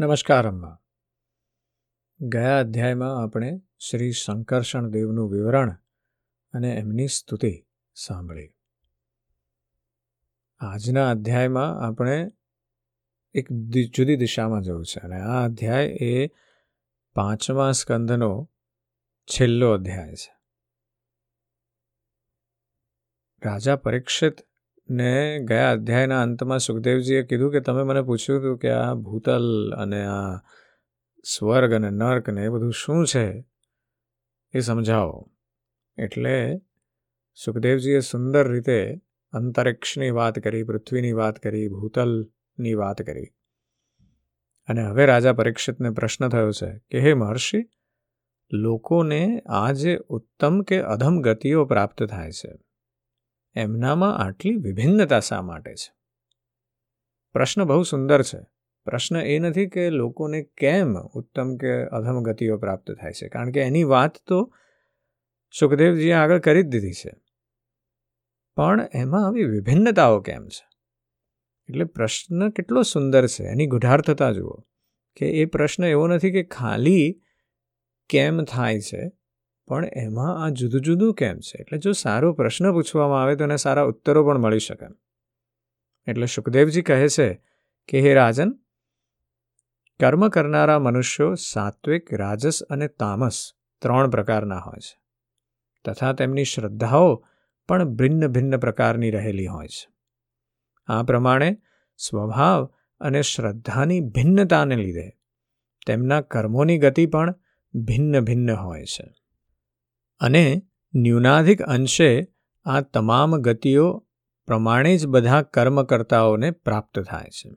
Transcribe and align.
નમસ્કાર, 0.00 0.48
અમ્મા. 0.48 0.78
ગયા 2.20 2.58
અધ્યાયમાં 2.58 3.22
આપણે 3.22 3.60
શ્રી 3.78 4.12
શંકરષણ 4.12 4.88
દેવનું 4.88 5.30
વિવરણ 5.30 5.76
અને 6.52 6.68
એમની 6.68 7.06
સ્તુતિ 7.06 7.66
સાંભળી. 7.94 8.54
આજના 10.58 11.10
અધ્યાયમાં 11.10 11.86
આપણે 11.86 12.30
એક 13.34 13.52
જુદી 13.96 14.16
દિશામાં 14.16 14.62
જવું 14.62 14.84
છે 14.84 15.00
અને 15.00 15.20
આ 15.20 15.44
અધ્યાય 15.44 15.86
એ 15.86 16.26
પાંચમા 17.14 17.72
સ્કંદનો 17.72 18.50
છેલ્લો 19.24 19.72
અધ્યાય 19.72 20.14
છે. 20.14 20.34
રાજા 23.44 23.76
પરીક્ષિત 23.76 24.49
ને 24.90 25.38
ગયા 25.38 25.70
અધ્યાયના 25.70 26.22
અંતમાં 26.22 26.58
સુખદેવજીએ 26.58 27.22
કીધું 27.22 27.52
કે 27.52 27.60
તમે 27.60 27.82
મને 27.82 28.02
પૂછ્યું 28.02 28.40
હતું 28.40 28.58
કે 28.58 28.70
આ 28.70 28.94
ભૂતલ 28.94 29.74
અને 29.76 30.06
આ 30.06 30.36
સ્વર્ગ 31.24 31.72
અને 31.72 31.90
નર્ક 31.90 32.28
ને 32.28 32.44
એ 32.44 32.48
બધું 32.48 32.72
શું 32.72 33.06
છે? 33.06 33.44
એ 34.52 34.60
સમજાવો. 34.60 35.32
એટલે 35.98 36.60
સુખદેવજીએ 37.44 38.00
સુંદર 38.00 38.52
રીતે 38.52 39.00
અંતરિક્ષની 39.32 40.10
વાત 40.10 40.38
કરી, 40.38 40.62
પૃથ્વીની 40.62 41.12
વાત 41.12 41.38
કરી, 41.38 41.68
ભૂતલની 41.68 42.74
વાત 42.74 43.02
કરી. 43.02 43.26
અને 44.68 44.82
હવે 44.82 45.06
રાજા 45.06 45.32
પરીક્ષિતને 45.32 45.90
પ્રશ્ન 45.90 46.28
થયો 46.28 46.50
છે 46.50 46.78
કે, 46.90 47.00
હે 47.00 47.14
મહર્ષિ, 47.14 47.68
લોકોને 48.52 49.42
આ 49.46 49.72
જે 49.72 49.98
ઉત્તમ 50.08 50.62
કે 50.62 50.80
અધમ 50.80 51.20
ગતિઓ 51.20 51.64
પ્રાપ્ત 51.64 52.02
થાય 52.02 52.30
છે? 52.30 52.69
એમનામાં 53.54 54.18
આટલી 54.18 54.56
વિભિન્નતા 54.56 55.20
શા 55.20 55.42
માટે 55.42 55.74
છે? 55.74 55.92
પ્રશ્ન 57.32 57.64
બહુ 57.64 57.82
સુંદર 57.82 58.22
છે. 58.22 58.38
પ્રશ્ન 58.84 59.16
એ 59.16 59.38
નથી 59.38 59.68
કે 59.68 59.90
લોકોને 59.90 60.42
કેમ 60.42 60.94
ઉત્તમ 60.94 61.56
કે 61.56 61.84
અધમ 61.84 62.22
ગતિઓ 62.22 62.58
પ્રાપ્ત 62.58 62.90
થાય 62.90 63.12
છે. 63.12 63.28
કારણ 63.28 63.50
કે 63.50 63.60
એની 63.60 63.84
વાત 63.84 64.16
તો 64.26 64.54
સુખદેવજીએ 65.60 66.12
આગળ 66.12 66.38
કરી 66.38 66.62
જ 66.62 66.66
દીધી 66.66 66.92
છે. 66.92 67.10
પણ 68.56 68.88
એમાં 68.94 69.26
આવી 69.26 69.44
વિભિન્નતાઓ 69.44 70.20
કેમ 70.20 70.48
છે? 70.48 70.68
એટલે 71.68 71.84
પ્રશ્ન 71.84 72.50
કેટલો 72.50 72.82
સુંદર 72.82 73.26
છે. 73.26 73.44
એની 73.44 73.66
ગુઢાર્થતા 73.66 74.32
જુઓ. 74.32 74.54
કે 75.16 75.26
એ 75.26 75.44
પ્રશ્ન 75.44 75.84
એવો 75.84 76.08
નથી 76.08 76.32
કે 76.32 76.42
ખાલી 76.42 77.22
કેમ 78.08 78.44
થાય 78.44 78.80
છે 78.80 79.19
પણ 79.70 79.84
એમાં 79.84 80.44
આ 80.44 80.48
જુદું 80.48 80.80
જુદું 80.80 81.14
કેમ 81.14 81.38
છે? 81.38 81.58
એટલે 81.60 81.78
જો 81.78 81.92
સારો 81.92 82.32
પ્રશ્ન 82.32 82.72
પૂછવામાં 82.72 83.22
આવે 83.22 83.36
તો 83.36 83.44
એને 83.44 83.56
સારા 83.56 83.82
ઉત્તરો 83.82 84.26
પણ 84.26 84.38
મળી 84.38 84.58
શકે. 84.58 84.86
એટલે 86.06 86.26
સુખદેવજી 86.26 86.82
કહે 86.82 87.08
છે 87.08 87.42
કે, 87.88 88.00
હે 88.00 88.14
રાજન, 88.14 88.50
કર્મ 90.00 90.28
કરનારા 90.28 90.78
મનુષ્યો 90.78 91.34
સાત્વિક, 91.34 92.14
રાજસ 92.14 92.62
અને 92.62 92.88
તામસ 92.88 93.52
ત્રણ 93.82 94.10
પ્રકારના 94.10 94.58
હોય 94.58 94.80
છે. 94.80 95.00
તથા 95.84 96.12
તેમની 96.12 96.44
શ્રદ્ધાઓ 96.44 97.24
પણ 97.68 97.84
ભિન્ન 97.84 98.26
ભિન્ન 98.26 98.56
પ્રકારની 98.56 99.10
રહેલી 99.10 99.46
હોય 99.46 99.66
છે. 99.66 99.92
આ 100.86 101.02
પ્રમાણે 101.02 101.56
સ્વભાવ 101.96 102.74
અને 103.00 103.22
શ્રદ્ધાની 103.22 104.00
ભિન્નતાને 104.00 104.76
લીધે 104.76 105.10
તેમના 105.86 106.20
કર્મોની 106.20 106.78
ગતિ 106.78 107.06
પણ 107.06 107.34
ભિન્ન 107.74 108.20
ભિન્ન 108.20 108.50
હોય 108.50 108.84
છે. 108.84 109.19
અને 110.20 110.62
ન્યૂનાધિક 110.94 111.62
અંશે 111.62 112.26
આ 112.64 112.80
તમામ 112.80 113.36
ગતિઓ 113.36 114.06
પ્રમાણે 114.46 114.96
જ 114.96 115.06
બધા 115.06 115.42
કર્મકર્તાઓને 115.42 116.50
પ્રાપ્ત 116.50 117.00
થાય 117.00 117.28
છે. 117.30 117.50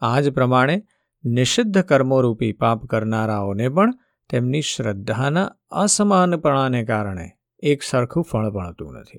આ 0.00 0.20
જ 0.20 0.30
પ્રમાણે 0.30 0.82
નિષિદ્ધ 1.24 1.82
કર્મોરૂપી 1.82 2.52
પાપ 2.52 2.86
કરનારાઓને 2.86 3.68
પણ 3.68 3.90
તેમની 4.30 4.60
શ્રદ્ધાના 4.60 5.44
અસમાનપણાને 5.70 6.84
કારણે 6.84 7.30
એક 7.58 7.82
સરખું 7.82 8.24
ફળ 8.24 8.50
ભણતું 8.50 8.92
નથી. 8.92 9.18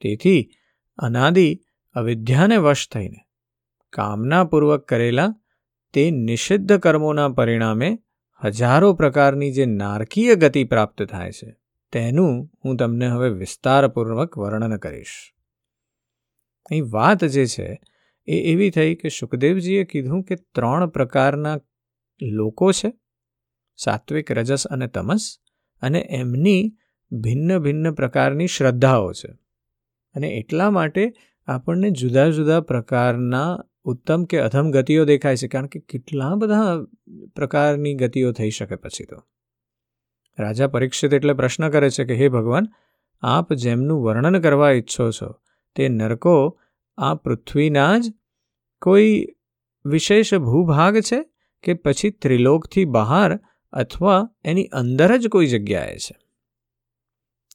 તેથી 0.00 0.50
અનાદિ 0.98 1.58
અવિદ્યાને 1.92 2.56
વશ 2.56 2.88
થઈને 2.92 3.26
કામનાપૂર્વક 3.92 4.84
કરેલા 4.84 5.34
તે 5.92 6.10
નિષિદ્ધ 6.10 6.78
કર્મોના 6.78 7.28
પરિણામે 7.28 7.98
હજારો 8.44 8.94
પ્રકારની 8.94 9.52
જે 9.52 9.66
નારકીય 9.66 10.34
ગતિ 10.34 10.64
પ્રાપ્ત 10.64 11.02
થાય 11.02 11.32
છે, 11.32 11.56
તેનું 11.92 12.50
હું 12.64 12.76
તમને 12.76 13.06
હવે 13.06 13.28
વિસ્તારપૂર્વક 13.28 14.38
વર્ણન 14.38 14.76
કરીશ. 14.76 15.34
અહીં 16.70 16.90
વાત 16.90 17.24
જે 17.24 17.46
છે, 17.46 17.80
એ 18.26 18.52
એવી 18.52 18.70
થઈ 18.70 18.94
કે 18.94 19.08
સુખદેવજીએ 19.08 19.84
કીધું 19.84 20.22
કે 20.22 20.36
ત્રણ 20.36 20.86
પ્રકારના 20.86 21.60
લોકો 22.22 22.72
છે, 22.72 22.92
સાત્વિક, 23.76 24.32
રજસ 24.32 24.66
અને 24.66 24.86
તમસ, 24.86 25.38
અને 25.82 26.06
એમની 26.10 26.76
ભિન્ન 27.12 27.58
ભિન્ન 27.58 27.92
પ્રકારની 27.92 28.46
શ્રદ્ધાઓ 28.46 29.12
છે. 29.12 29.32
અને 30.14 30.28
એટલા 30.28 30.70
માટે 30.70 31.12
આપણને 31.46 31.90
જુદા 31.90 32.28
જુદા 32.28 32.60
પ્રકારના 32.60 33.64
ઉત્તમ 33.88 34.24
કે 34.24 34.38
અધમ 34.38 34.70
ગતિઓ 34.70 35.04
દેખાય 35.04 35.36
છે? 35.36 35.48
કારણ 35.48 35.66
કે 35.66 35.80
કેટલા 35.80 36.34
બધા 36.34 36.84
પ્રકારની 37.36 37.94
ગતિઓ 37.94 38.32
થઈ 38.32 38.50
શકે 38.50 38.76
પછી 38.76 39.04
તો. 39.04 39.22
રાજા 40.38 40.66
પરીક્ષિત 40.66 41.14
એટલે 41.14 41.32
પ્રશ્ન 41.32 41.70
કરે 41.70 41.90
છે 41.90 42.04
કે, 42.04 42.14
હે 42.14 42.28
ભગવાન, 42.28 42.66
આપ 43.20 43.52
જેમનું 43.52 44.02
વર્ણન 44.02 44.40
કરવા 44.40 44.70
ઈચ્છો 44.70 45.10
છો, 45.10 45.34
તે 45.76 45.88
નરકો, 45.88 46.60
આ 46.98 47.14
પૃથ્વીના 47.14 47.98
જ 47.98 48.14
કોઈ 48.82 49.26
વિશેષ 49.86 50.34
ભૂભાગ 50.34 50.98
છે 50.98 51.24
કે 51.62 51.74
પછી 51.74 52.10
ત્રિલોકથી 52.10 52.84
બહાર 52.84 53.40
અથવા 53.72 54.30
એની 54.44 54.66
અંદર 54.66 55.16
જ 55.16 55.28
કોઈ 55.28 55.46
જગ્યાએ 55.46 55.96
છે? 55.96 56.16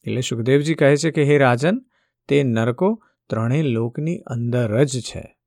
એટલે 0.05 0.21
સુખદેવજી 0.21 0.75
કહે 0.75 0.95
છે 0.95 1.11
કે, 1.11 1.23
હે 1.23 1.37
રાજન, 1.37 1.79
તે 2.27 2.43
નરકો 2.43 3.03
ત્રણેય 3.29 3.61
લોકની 3.61 4.17
અંદર 4.17 4.83
જ 4.83 4.99
છે. 5.01 5.42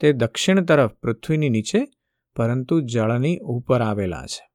તે 0.00 0.12
દક્ષિણ 0.12 0.64
તરફ 0.64 0.90
પૃથ્વીની 0.92 1.48
નીચે, 1.48 1.88
પરંતુ 2.36 2.80
જળની 2.80 3.38
ઉપર 3.38 3.82
આવેલા 3.82 4.26
છે. 4.26 4.50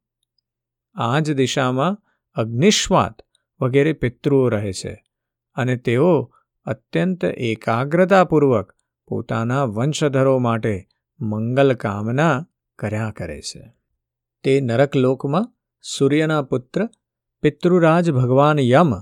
આ 0.95 1.19
જ 1.19 1.33
દિશામાં 1.33 1.97
અગ્નિશ્વાત 2.33 3.21
વગેરે 3.61 3.93
પિતૃઓ 3.93 4.49
રહે 4.49 4.73
છે 4.73 5.03
અને 5.55 5.75
તેઓ 5.75 6.33
અત્યંત 6.65 7.25
એકાગ્રતાપૂર્વક 7.25 8.73
પોતાના 9.07 9.63
વંશધરો 9.63 10.39
માટે 10.39 10.87
મંગલ 11.19 11.73
કામના 11.73 12.47
કર્યા 12.79 13.11
કરે 13.11 13.41
છે. 13.41 13.73
તે 14.43 14.61
નરકલોકમાં 14.61 15.53
સૂર્યના 15.81 16.41
પુત્ર 16.41 16.89
પિતૃરાજ 17.41 18.11
ભગવાન 18.11 18.59
યમ 18.59 18.93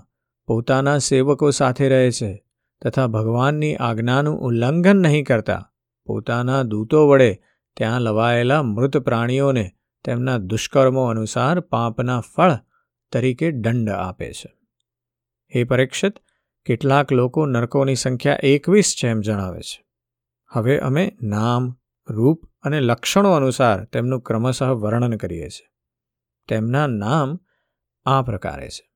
પોતાના 0.48 0.98
સેવકો 0.98 1.50
સાથે 1.50 1.90
રહે 1.90 2.12
છે 2.12 2.46
તથા 2.86 3.08
ભગવાનની 3.08 3.76
આજ્ઞાનું 3.76 4.40
ઉલ્લંઘન 4.40 4.98
નહીં 4.98 5.24
કરતા 5.24 5.69
પોતાના 6.10 6.64
દૂતો 6.64 7.08
વડે 7.08 7.42
ત્યાં 7.78 8.02
લવાયેલા 8.02 8.64
મૃત 8.64 8.98
પ્રાણીઓને 8.98 9.72
તેમના 10.06 10.38
દુષ્કર્મો 10.38 11.06
અનુસાર 11.06 11.60
પાપના 11.60 12.20
ફળ 12.20 12.52
તરીકે 13.12 13.52
દંડ 13.52 13.90
આપે 13.90 14.34
છે. 14.34 14.58
હે 15.56 15.64
પરીક્ષિત, 15.64 16.14
કેટલાક 16.66 17.12
લોકો 17.12 17.46
નરકોની 17.46 17.96
સંખ્યા 17.96 18.38
એકવીસ 18.44 18.96
છે 19.04 19.08
એમ 19.08 19.20
જણાવે 19.20 19.62
છે. 19.62 19.86
હવે 20.48 20.80
અમે 20.80 21.18
નામ, 21.22 21.78
રૂપ 22.10 22.42
અને 22.62 22.80
લક્ષણો 22.80 23.32
અનુસાર 23.32 23.86
તેમનું 23.86 24.22
ક્રમશઃ 24.22 24.66
વર્ણન 24.66 25.18
કરીએ 25.18 25.50
છીએ. 25.50 25.72
તેમના 26.48 26.88
નામ 26.88 27.40
આ 28.06 28.22
પ્રકારે 28.22 28.70
છે. 28.70 28.92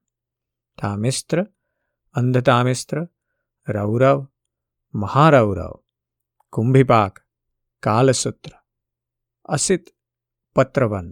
તામિસ્ત્ર 0.82 1.44
અંધતામિસ્ત્ર 2.14 3.08
રૌરવ, 3.70 4.28
મહારૌરવ 4.94 5.83
કુંભીપાક 6.54 7.16
કાલસૂત્ર 7.84 8.52
અસિત 9.50 9.86
પત્રવન 10.56 11.08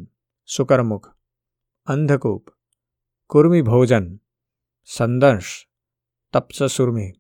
શુકરમુખ 0.50 1.08
અંધકૂપ 1.88 2.52
કુર્મિભોજન 3.30 4.08
સંદંશ 4.90 5.54
તપ્સસુર્મી 6.34 7.12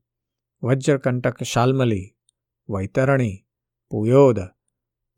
વજ્રકંટક 0.63 1.41
શાલ્મલી 1.43 2.05
વૈતરણી 2.69 3.35
પુયોદ 3.91 4.39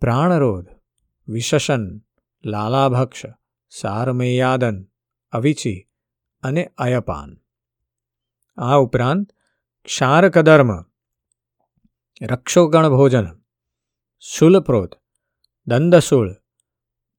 પ્રાણરોધ 0.02 0.72
વિશશન 1.28 1.86
લાલાભક્ષ 2.44 3.26
સારમેયાદન 3.72 4.80
અવિચી 5.34 5.78
અને 6.44 6.64
અયપાન 6.78 7.32
આ 8.58 8.78
ઉપરાંત 8.78 9.28
ક્ષારકધર્મ 9.88 10.72
રક્ષોગણ 12.30 12.90
ભોજન 12.90 13.28
શૂલપ્રોત 14.20 14.96
દંદશૂળ 15.68 16.36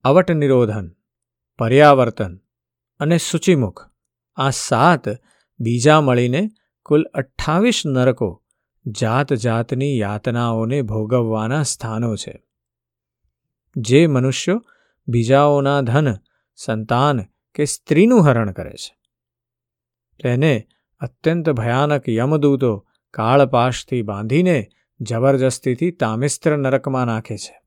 અવટ 0.03 0.31
નિરોધન 0.31 0.95
પર્યાવર્તન 1.57 2.39
અને 2.99 3.17
સૂચિમુખ. 3.17 3.89
આ 4.35 4.49
સાત 4.49 5.09
બીજા 5.59 6.01
મળીને 6.01 6.49
કુલ 6.85 7.03
અઠ્ઠાવીસ 7.03 7.81
નરકો 7.85 8.43
જાત 8.87 9.33
જાતની 9.33 9.97
યાતનાઓને 9.97 10.81
ભોગવવાના 10.81 11.63
સ્થાનો 11.63 12.15
છે. 12.15 12.43
જે 13.75 14.07
મનુષ્યો 14.07 14.61
બીજાઓના 15.07 15.81
ધન, 15.81 16.15
સંતાન 16.55 17.21
કે 17.53 17.65
સ્ત્રીનું 17.65 18.25
હરણ 18.25 18.51
કરે 18.51 18.71
છે. 18.71 18.97
તેને 20.23 20.67
અત્યંત 20.99 21.49
ભયાનક 21.49 22.09
યમદૂતો 22.09 22.87
કાળપાશથી 23.13 24.01
બાંધીને 24.01 24.69
જબરજસ્તીથી 24.99 25.91
તામિસ્ત્ર 25.91 26.57
નરકમાં 26.57 27.05
નાખે 27.05 27.37
છે. 27.37 27.61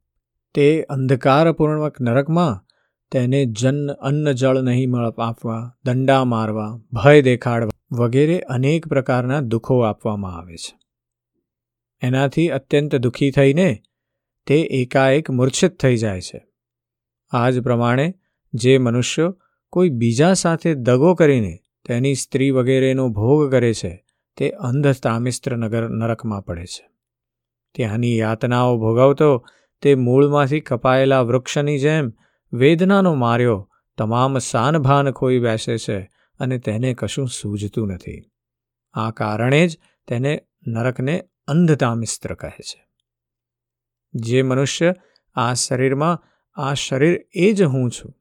તે 0.55 0.83
અંધકારપૂર્ણક 0.83 2.01
નરકમાં 2.01 2.65
તેને 3.11 3.45
જન 3.45 3.89
અન્ન 3.89 4.33
જળ 4.33 4.61
નહીં 4.61 4.91
મળ 4.91 5.11
આપવા, 5.19 5.77
દંડા 5.85 6.25
મારવા, 6.25 6.79
ભય 6.93 7.23
દેખાડવા 7.23 7.71
વગેરે 7.93 8.41
અનેક 8.41 8.89
પ્રકારના 8.89 9.41
દુઃખો 9.41 9.81
આપવામાં 9.81 10.39
આવે 10.39 10.57
છે. 10.57 10.79
એનાથી 12.03 12.49
અત્યંત 12.49 12.97
દુઃખી 12.97 13.31
થઈને 13.31 13.83
તે 14.47 14.61
એકાએક 14.61 15.31
મૂર્છિત 15.31 15.81
થઈ 15.81 15.97
જાય 15.97 16.21
છે. 16.21 16.47
આ 17.31 17.51
જ 17.51 17.61
પ્રમાણે 17.61 18.15
જે 18.55 18.79
મનુષ્યો 18.79 19.41
કોઈ 19.71 19.89
બીજા 19.89 20.33
સાથે 20.33 20.75
દગો 20.75 21.15
કરીને 21.15 21.59
તેની 21.87 22.15
સ્ત્રી 22.15 22.51
વગેરેનો 22.51 23.09
ભોગ 23.09 23.51
કરે 23.51 23.75
છે, 23.75 24.05
તે 24.37 24.51
અંધ 24.51 24.87
તામિસ્ત્ર 25.03 25.57
નગર 25.57 25.89
નરકમાં 25.89 26.45
પડે 26.45 26.65
છે. 26.65 26.98
ત્યાંની 27.75 28.19
યાતનાઓ 28.19 28.79
ભોગવતો 28.79 29.47
તે 29.83 29.95
મૂળમાંથી 29.95 30.61
કપાયેલા 30.61 31.21
વૃક્ષની 31.21 31.79
જેમ 31.79 32.13
વેદનાનો 32.53 33.15
માર્યો 33.15 33.71
તમામ 33.99 34.39
સાનભાન 34.39 35.11
ખોઈ 35.11 35.39
બેસે 35.39 35.79
છે 35.79 36.11
અને 36.39 36.59
તેને 36.59 36.95
કશું 36.95 37.29
સૂઝતું 37.29 37.89
નથી. 37.89 38.23
આ 38.93 39.11
કારણે 39.11 39.69
જ 39.69 39.79
તેને 40.09 40.43
નરકને 40.67 41.25
અંધતામિસ્ત્ર 41.47 42.35
કહે 42.35 42.51
છે. 42.51 42.89
જે 44.15 44.43
મનુષ્ય 44.43 44.95
આ 45.35 45.55
શરીરમાં, 45.55 46.23
આ 46.55 46.75
શરીર 46.75 47.27
એ 47.33 47.53
જ 47.53 47.63
હું 47.63 47.91
છું 47.91 48.15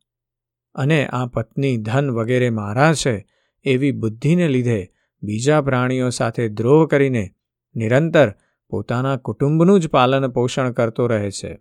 અને 0.75 1.07
આ 1.07 1.25
પત્ની 1.25 1.77
ધન 1.77 2.11
વગેરે 2.11 2.49
મારા 2.49 2.93
છે 2.93 3.27
એવી 3.63 3.91
બુદ્ધિને 3.91 4.47
લીધે 4.47 4.91
બીજા 5.23 5.61
પ્રાણીઓ 5.61 6.09
સાથે 6.09 6.49
દ્રોહ 6.49 6.87
કરીને 6.87 7.29
નિરંતર 7.75 8.33
પોતાના 8.69 9.15
કુટુંબનું 9.15 9.79
જ 9.79 9.87
પાલન 9.87 10.27
પોષણ 10.27 10.71
કરતો 10.71 11.07
રહે 11.07 11.31
છે. 11.31 11.59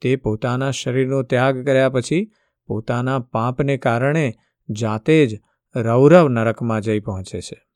તે 0.00 0.16
પોતાના 0.16 0.70
શરીરનો 0.70 1.22
ત્યાગ 1.22 1.66
કર્યા 1.66 1.88
પછી 1.88 2.32
પોતાના 2.66 3.18
પાપને 3.18 3.76
કારણે 3.76 4.34
જાતે 4.70 5.26
જ 5.26 5.40
રૌરવ 5.76 6.28
નરકમાં 6.28 6.80
જઈ 6.80 7.00
પહોંચે 7.00 7.40
છે. 7.40 7.66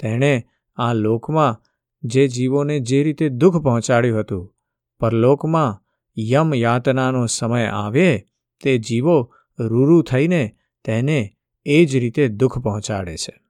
તેણે 0.00 0.46
આ 0.76 0.92
લોકમાં 0.92 1.62
જે 2.02 2.28
જીવોને 2.28 2.80
જે 2.80 3.02
રીતે 3.02 3.28
દુઃખ 3.28 3.56
પહોંચાડ્યું 3.56 4.20
હતું, 4.20 4.56
પરલોકમાં 5.00 5.84
યમ 6.18 6.54
યાતનાનો 6.54 7.26
સમય 7.26 7.66
આવે, 7.66 8.26
તે 8.64 8.78
જીવો 8.78 9.34
રૂરૂ 9.58 10.02
થઈને 10.02 10.56
તેને 10.84 11.36
એ 11.64 11.84
જ 11.84 11.96
રીતે 11.96 12.28
દુઃખ 12.28 12.58
પહોંચાડે 12.58 13.16
છે. 13.16 13.40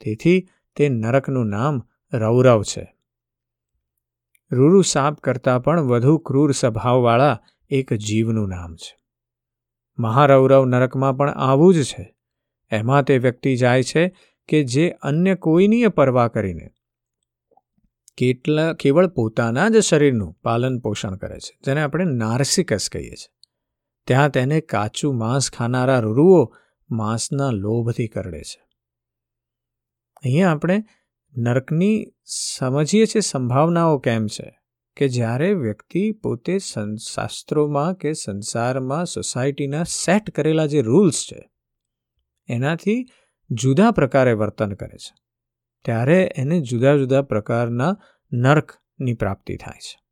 તેથી 0.00 0.48
તે 0.76 0.88
નરકનું 0.88 1.46
નામ 1.46 1.82
રૌરવ 2.12 2.62
છે. 2.62 2.96
રૂરુ 4.52 4.82
સાપ 4.82 5.20
કરતાં 5.20 5.62
પણ 5.62 5.80
વધુ 5.80 6.18
ક્રૂર 6.18 6.52
સ્વભાવવાળા 6.52 7.40
એક 7.70 7.92
જીવનું 7.92 8.48
નામ 8.48 8.76
છે. 8.76 9.00
મહારૌરવ 9.98 10.64
નરકમાં 10.64 11.16
પણ 11.16 11.30
આવું 11.30 11.74
જ 11.74 11.82
છે. 11.82 12.14
એમાં 12.70 13.02
તે 13.02 13.18
વ્યક્તિ 13.18 13.56
જાય 13.56 13.82
છે 13.82 14.16
કે 14.48 14.64
જે 14.64 14.90
અન્ય 14.90 15.34
કોઈની 15.34 15.88
પરવા 15.88 16.28
કરીને 16.28 16.70
કેટલા, 18.16 18.72
કેવળ 18.72 19.06
પોતાના 19.06 19.68
જ 19.68 19.78
શરીરનું 19.78 20.32
પાલન 20.32 20.78
પોષણ 20.78 21.16
કરે 21.16 21.38
છે, 21.38 21.58
જેને 21.66 21.82
આપણે 21.82 22.04
નાર્સિકસ 22.04 22.88
કહીએ 22.92 23.10
છીએ. 23.10 23.32
ત્યાં 24.06 24.30
તેને 24.30 24.60
કાચું 24.60 25.18
માંસ 25.18 25.50
ખાનારા 25.50 25.98
રૂરુઓ 25.98 26.54
માંસના 26.90 27.50
લોભથી 27.50 28.08
કરડે 28.08 28.42
છે. 28.42 28.68
અહીંયા 30.24 30.50
આપણે 30.50 30.84
નરકની 31.36 32.06
સમજીએ 32.24 33.06
છીએ 33.06 33.20
સંભાવનાઓ 33.20 33.98
કેમ 33.98 34.26
છે? 34.26 34.58
કે 34.96 35.08
જ્યારે 35.08 35.54
વ્યક્તિ 35.54 36.12
પોતે 36.12 36.58
શાસ્ત્રોમાં 36.58 37.94
કે 37.94 38.12
સંસારમાં 38.12 39.06
સોસાયટીના 39.06 39.82
સેટ 39.82 40.30
કરેલા 40.30 40.66
જે 40.66 40.82
રૂલ્સ 40.82 41.26
છે, 41.32 41.50
એનાથી 42.48 43.06
જુદા 43.50 43.90
પ્રકારે 43.90 44.32
વર્તન 44.32 44.72
કરે 44.72 44.98
છે, 44.98 45.14
ત્યારે 45.84 46.32
એને 46.36 46.60
જુદા 46.60 46.96
જુદા 46.96 47.22
પ્રકારના 47.22 47.96
નર્કની 48.32 49.14
પ્રાપ્તિ 49.14 49.56
થાય 49.56 49.78
છે. 49.78 50.02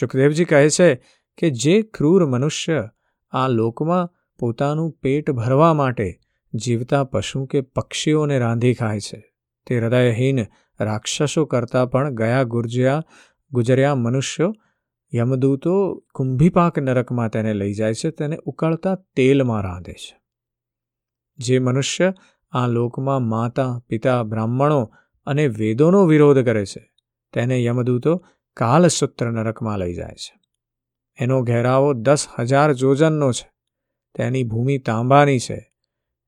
સુખદેવજી 0.00 0.44
કહે 0.44 0.68
છે 0.70 0.94
કે 1.38 1.50
જે 1.50 1.82
ક્રૂર 1.82 2.26
મનુષ્ય 2.26 2.90
આ 3.30 3.48
લોકમાં 3.48 4.34
પોતાનું 4.38 4.92
પેટ 4.92 5.30
ભરવા 5.30 5.74
માટે 5.74 6.20
જીવતા 6.54 7.04
પશુ 7.04 7.46
કે 7.46 7.60
પક્ષીઓને 7.60 8.38
રાંધી 8.38 8.74
ખાય 8.74 9.00
છે 9.00 9.35
તે 9.66 9.80
હૃદયહીન 9.80 10.38
રાક્ષસો 10.80 11.44
કરતાં 11.44 11.90
પણ 11.90 12.14
ગયા 12.14 12.42
ગુર્જ્યા, 12.42 13.02
ગુજર્યા 13.52 13.94
મનુષ્યો 13.94 14.54
યમદૂતો 15.14 16.04
કુંભીપાક 16.14 16.78
નરકમાં 16.78 17.30
તેને 17.30 17.54
લઈ 17.54 17.72
જાય 17.72 17.94
છે, 17.94 18.10
તેને 18.10 18.38
ઉકળતા 18.44 18.94
તેલમાં 18.94 19.62
રાંધે 19.62 19.92
છે. 19.92 20.20
જે 21.38 21.58
મનુષ્ય 21.58 22.14
આ 22.50 22.66
લોકમાં 22.66 23.22
માતા, 23.22 23.78
પિતા, 23.88 24.22
બ્રાહ્મણો 24.22 24.90
અને 25.26 25.48
વેદોનો 25.48 26.06
વિરોધ 26.06 26.38
કરે 26.38 26.66
છે, 26.66 26.94
તેને 27.32 27.64
યમદૂતો 27.64 28.26
કાલસૂત્ર 28.56 29.30
નરકમાં 29.30 29.78
લઈ 29.78 29.94
જાય 29.94 30.14
છે. 30.14 30.40
એનો 31.20 31.42
ઘેરાવો 31.42 31.92
દસ 31.92 32.26
હજાર 32.38 32.72
જોજનનો 32.72 33.32
છે. 33.32 33.50
તેની 34.14 34.44
ભૂમિ 34.44 34.78
તાંબાની 34.78 35.38
છે. 35.38 35.72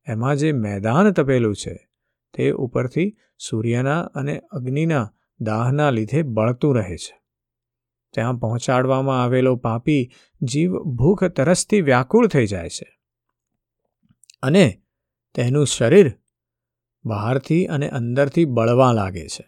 એમાં 0.07 0.35
જે 0.35 0.51
મેદાન 0.51 1.11
તપેલું 1.11 1.55
છે 1.55 1.88
તે 2.33 2.51
ઉપરથી 2.51 3.17
સૂર્યના 3.39 4.01
અને 4.01 4.39
અગ્નિના 4.39 5.13
દાહના 5.39 5.89
લીધે 5.89 6.23
બળતું 6.23 6.75
રહે 6.75 6.97
છે. 6.97 7.21
ત્યાં 8.13 8.37
પહોંચાડવામાં 8.37 9.23
આવેલો 9.23 9.55
પાપી 9.55 10.11
જીવ 10.41 10.73
ભૂખ 10.73 11.23
તરસથી 11.23 11.81
વ્યાકુળ 11.81 12.27
થઈ 12.27 12.47
જાય 12.47 12.69
છે 12.69 12.99
અને 14.41 14.81
તેનું 15.35 15.67
શરીર 15.67 16.13
બહારથી 17.05 17.65
અને 17.65 17.89
અંદરથી 17.89 18.45
બળવા 18.45 18.91
લાગે 18.91 19.27
છે. 19.27 19.45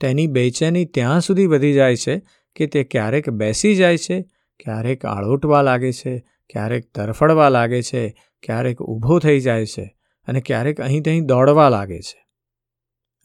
તેની 0.00 0.26
બેચેની 0.26 0.84
ત્યાં 0.84 1.20
સુધી 1.20 1.46
વધી 1.46 1.72
જાય 1.72 1.96
છે 1.96 2.22
કે 2.56 2.66
તે 2.66 2.84
ક્યારેક 2.84 3.30
બેસી 3.30 3.74
જાય 3.74 3.96
છે, 3.96 4.22
ક્યારેક 4.64 5.06
આળોટવા 5.06 5.62
લાગે 5.62 5.92
છે, 5.92 6.18
ક્યારેક 6.50 6.92
તરફડવા 6.92 7.48
લાગે 7.48 7.82
છે, 7.82 8.16
ક્યારેક 8.42 8.82
ઊભો 8.82 9.18
થઈ 9.18 9.40
જાય 9.40 9.66
છે. 9.66 9.97
અને 10.28 10.40
ક્યારેક 10.40 10.80
અહીં 10.80 11.02
ત્યાં 11.02 11.26
દોડવા 11.26 11.68
લાગે 11.68 12.00
છે. 12.00 12.26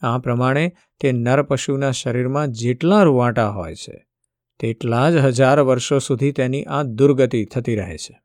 આ 0.02 0.18
પ્રમાણે 0.18 0.64
તે 1.00 1.12
નર 1.12 1.42
પશુના 1.42 1.90
શરીરમાં 1.90 2.52
જેટલા 2.52 3.02
રૂવાટા 3.02 3.48
હોય 3.50 3.74
છે, 3.74 4.06
તેટલા 4.60 5.10
જ 5.10 5.14
હજાર 5.14 5.60
વર્ષો 5.60 5.98
સુધી 5.98 6.32
તેની 6.32 6.64
આ 6.64 6.82
દુર્ગતિ 6.82 7.44
થતી 7.44 7.76
રહે 7.76 7.96
છે. 7.96 8.20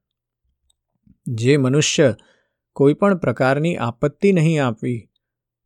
જે 1.28 1.58
મનુષ્ય 1.58 2.16
કોઈ 2.76 2.94
પણ 2.94 3.18
પ્રકારની 3.18 3.78
આપત્તિ 3.78 4.34
નહીં 4.34 4.66
આપવી, 4.66 5.10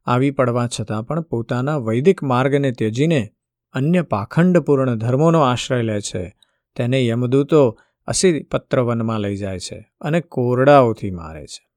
આવી 0.05 0.31
પડવા 0.31 0.67
છતાં 0.67 1.03
પણ 1.03 1.21
પોતાના 1.21 1.77
વૈદિક 1.77 2.23
માર્ગને 2.23 2.71
ત્યજીને 2.71 3.21
અન્ય 3.73 4.01
પાખંડપૂર્ણ 4.01 4.95
ધર્મોનો 4.95 5.41
આશ્રય 5.41 5.81
લે 5.81 5.99
છે, 6.01 6.35
તેને 6.75 7.05
યમદૂતો 7.07 7.79
અસી 8.07 8.43
પત્રવનમાં 8.43 9.19
લઈ 9.19 9.35
જાય 9.35 9.59
છે 9.59 9.77
અને 10.01 10.21
કોરડાઓથી 10.21 11.11
મારે 11.11 11.45
છે. 11.45 11.72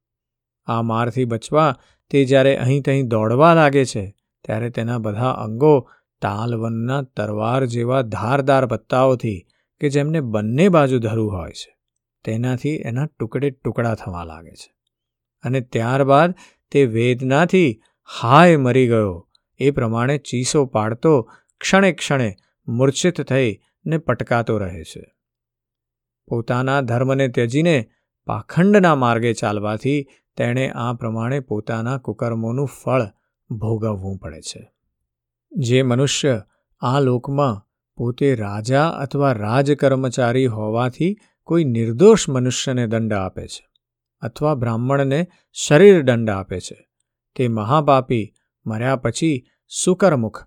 આ 0.66 0.82
મારથી 0.82 1.25
બચવા 1.25 1.70
તે 2.11 2.25
જ્યારે 2.25 2.56
અહીં 2.56 2.82
તહીં 2.82 3.08
દોડવા 3.08 3.54
લાગે 3.54 3.85
છે, 3.85 4.04
ત્યારે 4.44 4.70
તેના 4.70 4.99
બધા 4.99 5.30
અંગો 5.30 5.90
તાલવનના 6.23 7.02
તરવાર 7.02 7.64
જેવા 7.64 8.02
ધારદાર 8.02 8.66
પત્તાઓથી 8.66 9.40
કે 9.80 9.88
જેમને 9.88 10.20
બંને 10.20 10.68
બાજુ 10.68 10.99
ધરું 10.99 11.32
હોય 11.32 11.50
છે, 11.50 11.76
તેનાથી 12.25 12.76
એના 12.76 13.06
ટુકડે 13.06 13.50
ટુકડા 13.50 13.94
થવા 13.94 14.25
લાગે 14.25 14.50
છે. 14.50 14.70
અને 15.44 15.61
ત્યારબાદ 15.61 16.35
તે 16.73 16.85
વેદનાથી 16.85 17.80
હાય 18.23 18.56
મરી 18.56 18.87
ગયો, 18.87 19.28
એ 19.61 19.70
પ્રમાણે 19.70 20.18
ચીસો 20.18 20.64
પાડતો 20.66 21.30
ક્ષણે 21.61 21.92
ક્ષણે 21.92 22.35
મૂર્છિત 22.68 23.23
થઈ 23.23 23.58
ને 23.87 23.99
પટકાતો 23.99 24.58
રહે 24.58 24.82
છે. 24.82 25.04
પોતાના 26.28 26.80
ધર્મને 26.80 27.28
ત્યજીને 27.28 27.76
પાખંડના 28.26 28.94
માર્ગે 28.94 29.32
ચાલવાથી 29.32 30.06
તેણે 30.36 30.70
આ 30.70 30.92
પ્રમાણે 30.92 31.40
પોતાના 31.40 31.98
કુકર્મોનું 31.98 32.66
ફળ 32.66 33.02
ભોગવવું 33.50 34.18
પડે 34.18 34.40
છે. 34.40 34.72
જે 35.52 35.82
મનુષ્ય 35.82 36.42
આ 36.80 37.00
લોકમાં 37.00 37.66
પોતે 37.96 38.34
રાજા 38.34 38.88
અથવા 38.88 39.32
રાજકર્મચારી 39.32 40.46
હોવાથી 40.46 41.16
કોઈ 41.44 41.64
નિર્દોષ 41.64 42.28
મનુષ્યને 42.28 42.86
દંડ 42.86 43.12
આપે 43.12 43.46
છે 43.46 43.68
અથવા 44.20 44.54
બ્રાહ્મણને 44.54 45.26
શરીર 45.52 46.02
દંડ 46.02 46.30
આપે 46.30 46.60
છે. 46.60 46.88
તે 47.36 47.48
મહાપાપી 47.48 48.34
મર્યા 48.66 48.96
પછી 48.96 49.46
સુકરમુખ 49.84 50.46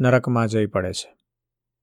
નરકમાં 0.00 0.48
જઈ 0.48 0.66
પડે 0.66 0.92
છે. 0.92 1.16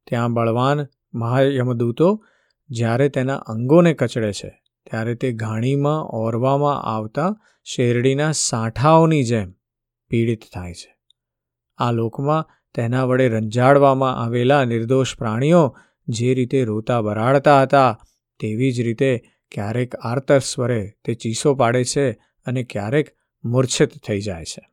ત્યાં 0.08 0.34
બળવાન 0.34 0.88
મહાયમદૂતો 1.14 2.26
જ્યારે 2.70 3.10
તેના 3.10 3.36
અંગોને 3.36 3.94
કચડે 3.94 4.34
છે 4.34 4.61
ત્યારે 4.92 5.16
તે 5.16 5.32
ઘાણીમાં 5.32 6.04
ઓરવામાં 6.04 6.82
આવતા 6.82 7.40
શેરડીના 7.64 8.32
સાંઠાઓની 8.32 9.24
જેમ 9.24 9.54
પીડિત 10.10 10.42
થાય 10.54 10.74
છે. 10.74 10.98
આ 11.78 11.92
લોકમાં 11.92 12.50
તેના 12.74 13.04
વડે 13.04 13.30
રંજાડવામાં 13.30 14.24
આવેલા 14.24 14.66
નિર્દોષ 14.66 15.18
પ્રાણીઓ 15.18 15.78
જે 16.08 16.34
રીતે 16.34 16.64
રોતા 16.64 17.02
બરાડતા 17.02 17.62
હતા, 17.62 18.00
તેવી 18.40 18.72
જ 18.72 18.82
રીતે 18.82 19.24
ક્યારેક 19.52 19.96
આર્તર 19.96 20.40
સ્વરે 20.40 20.94
તે 21.06 21.14
ચીસો 21.14 21.56
પાડે 21.56 21.84
છે 21.84 22.12
અને 22.46 22.64
ક્યારેક 22.64 23.08
મૂર્છિત 23.44 23.90
થઈ 24.08 24.22
જાય 24.22 24.46
છે. 24.46 24.70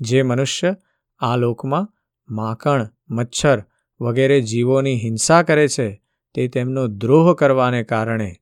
જે 0.00 0.22
મનુષ્ય 0.22 0.76
આ 1.18 1.36
લોકમાં 1.36 1.88
માકણ, 2.28 2.88
મચ્છર 3.10 3.64
વગેરે 4.00 4.40
જીવોની 4.40 4.96
હિંસા 4.96 5.42
કરે 5.42 5.68
છે, 5.68 6.02
તે 6.34 6.48
તેમનો 6.48 6.86
દ્રોહ 6.86 7.34
કરવાને 7.34 7.82
કારણે 7.82 8.39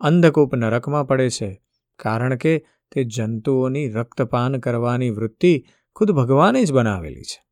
અંધકૂપ 0.00 0.54
નરકમાં 0.54 1.04
પડે 1.04 1.30
છે, 1.30 1.62
કારણ 1.96 2.36
કે 2.36 2.66
તે 2.92 3.04
જંતુઓની 3.04 3.88
રક્તપાન 3.88 4.58
કરવાની 4.58 5.10
વૃત્તિ 5.10 5.64
ખુદ 5.94 6.10
ભગવાને 6.10 6.64
જ 6.64 6.72
બનાવેલી 6.72 7.22
છે. 7.22 7.44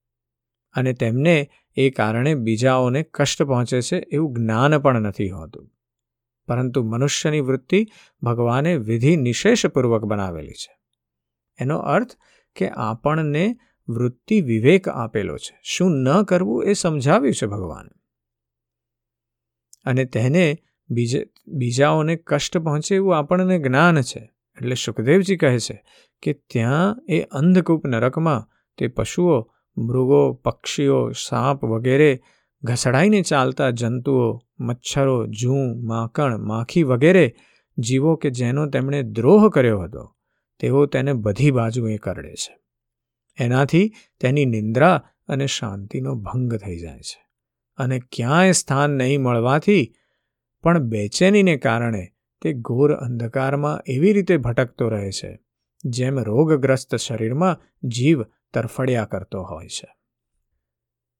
અને 0.73 0.93
તેમને 0.93 1.51
એ 1.77 1.91
કારણે 1.91 2.35
બીજાઓને 2.35 3.03
કષ્ટ 3.03 3.43
પહોંચે 3.43 3.81
છે 3.81 3.97
એવું 3.97 4.35
જ્ઞાન 4.35 4.79
પણ 4.79 5.01
નથી 5.01 5.31
હોતું. 5.31 5.71
પરંતુ 6.47 6.83
મનુષ્યની 6.83 7.41
વૃત્તિ 7.41 7.87
ભગવાને 8.23 8.77
વિધિ 8.77 9.17
નિશેષપૂર્વક 9.17 10.03
બનાવેલી 10.03 10.53
છે. 10.53 10.79
એનો 11.61 11.79
અર્થ 11.79 12.11
કે 12.57 12.69
આપણને 12.69 13.57
વૃત્તિ 13.89 14.41
વિવેક 14.41 14.89
આપેલો 14.89 15.37
છે. 15.37 15.61
શું 15.63 15.91
ન 15.91 16.23
કરવું 16.23 16.65
એ 16.65 16.73
સમજાવ્યું 16.73 17.35
છે 17.35 17.47
ભગવાન. 17.47 17.89
અને 19.85 20.05
તેને 20.05 20.59
બીજે 20.91 21.27
બીજાઓને 21.47 22.17
કષ્ટ 22.17 22.59
પહોંચે 22.59 22.95
એવું 22.95 23.19
આપણને 23.19 23.59
જ્ઞાન 23.59 24.01
છે. 24.01 24.31
એટલે 24.61 24.75
સુખદેવજી 24.75 25.37
કહે 25.37 25.59
છે 25.59 25.85
કે 26.23 26.33
ત્યાં 26.33 27.05
એ 27.09 27.23
અંધકૂપ 27.23 27.87
નરકમાં 27.87 28.49
તે 28.79 28.87
પશુઓ, 28.87 29.41
મૃગો, 29.79 30.33
પક્ષીઓ, 30.33 31.11
સાપ 31.11 31.65
વગેરે 31.65 32.21
ઘસડાઈને 32.63 33.23
ચાલતા 33.23 33.71
જંતુઓ, 33.71 34.39
મચ્છરો, 34.61 35.27
જૂ 35.27 35.55
માકણ 35.83 36.39
માખી 36.39 36.83
વગેરે 36.83 37.35
જીવો 37.79 38.17
કે 38.17 38.31
જેનો 38.31 38.67
તેમણે 38.67 39.03
દ્રોહ 39.03 39.49
કર્યો 39.49 39.81
હતો, 39.81 40.17
તેઓ 40.61 40.87
તેને 40.87 41.13
બધી 41.13 41.51
બાજુએ 41.51 41.97
કરડે 41.97 42.35
છે. 42.35 42.59
એનાથી 43.39 43.93
તેની 44.21 44.45
નિંદ્રા 44.45 45.03
અને 45.29 45.47
શાંતિનો 45.47 46.15
ભંગ 46.15 46.55
થઈ 46.55 46.79
જાય 46.79 47.01
છે. 47.01 47.27
અને 47.77 47.99
ક્યાંય 47.99 48.53
સ્થાન 48.53 48.91
નહીં 48.91 49.23
મળવાથી 49.23 49.95
પણ 50.63 50.79
બેચેનીને 50.79 51.57
કારણે 51.57 52.09
તે 52.43 52.53
ઘોર 52.53 52.93
અંધકારમાં 52.93 53.81
એવી 53.87 54.13
રીતે 54.13 54.37
ભટકતો 54.37 54.89
રહે 54.89 55.11
છે, 55.11 55.39
જેમ 55.85 56.19
રોગગ્રસ્ત 56.19 56.97
શરીરમાં 56.97 57.79
જીવ 57.89 58.23
તરફડ્યા 58.55 59.05
કરતો 59.05 59.43
હોય 59.43 59.69
છે. 59.69 59.97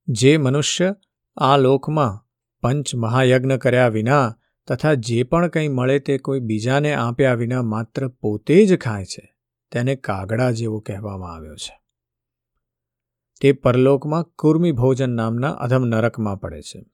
જે 0.09 0.37
મનુષ્ય 0.37 0.95
આ 1.37 1.57
લોકમાં 1.57 2.29
પંચ 2.61 2.95
મહાયજ્ઞ 2.95 3.53
કર્યા 3.53 3.89
વિના 3.89 4.37
તથા 4.69 4.95
જે 4.95 5.23
પણ 5.23 5.49
કંઈ 5.49 5.69
મળે 5.69 5.99
તે 5.99 6.19
કોઈ 6.19 6.41
બીજાને 6.41 6.95
આપ્યા 6.95 7.35
વિના 7.35 7.63
માત્ર 7.63 8.09
પોતે 8.09 8.67
જ 8.67 8.79
ખાય 8.79 9.05
છે, 9.05 9.37
તેને 9.73 9.97
કાગડા 9.97 10.51
જેવો 10.51 10.81
કહેવામાં 10.81 11.35
આવ્યો 11.35 11.55
છે. 11.55 11.81
તે 13.41 13.53
પરલોકમાં 13.53 14.25
કુર્મી 14.25 14.73
ભોજન 14.73 15.11
નામના 15.11 15.51
અધમ 15.51 15.85
નરકમાં 15.85 16.41
પડે 16.41 16.63
છે. 16.63 16.91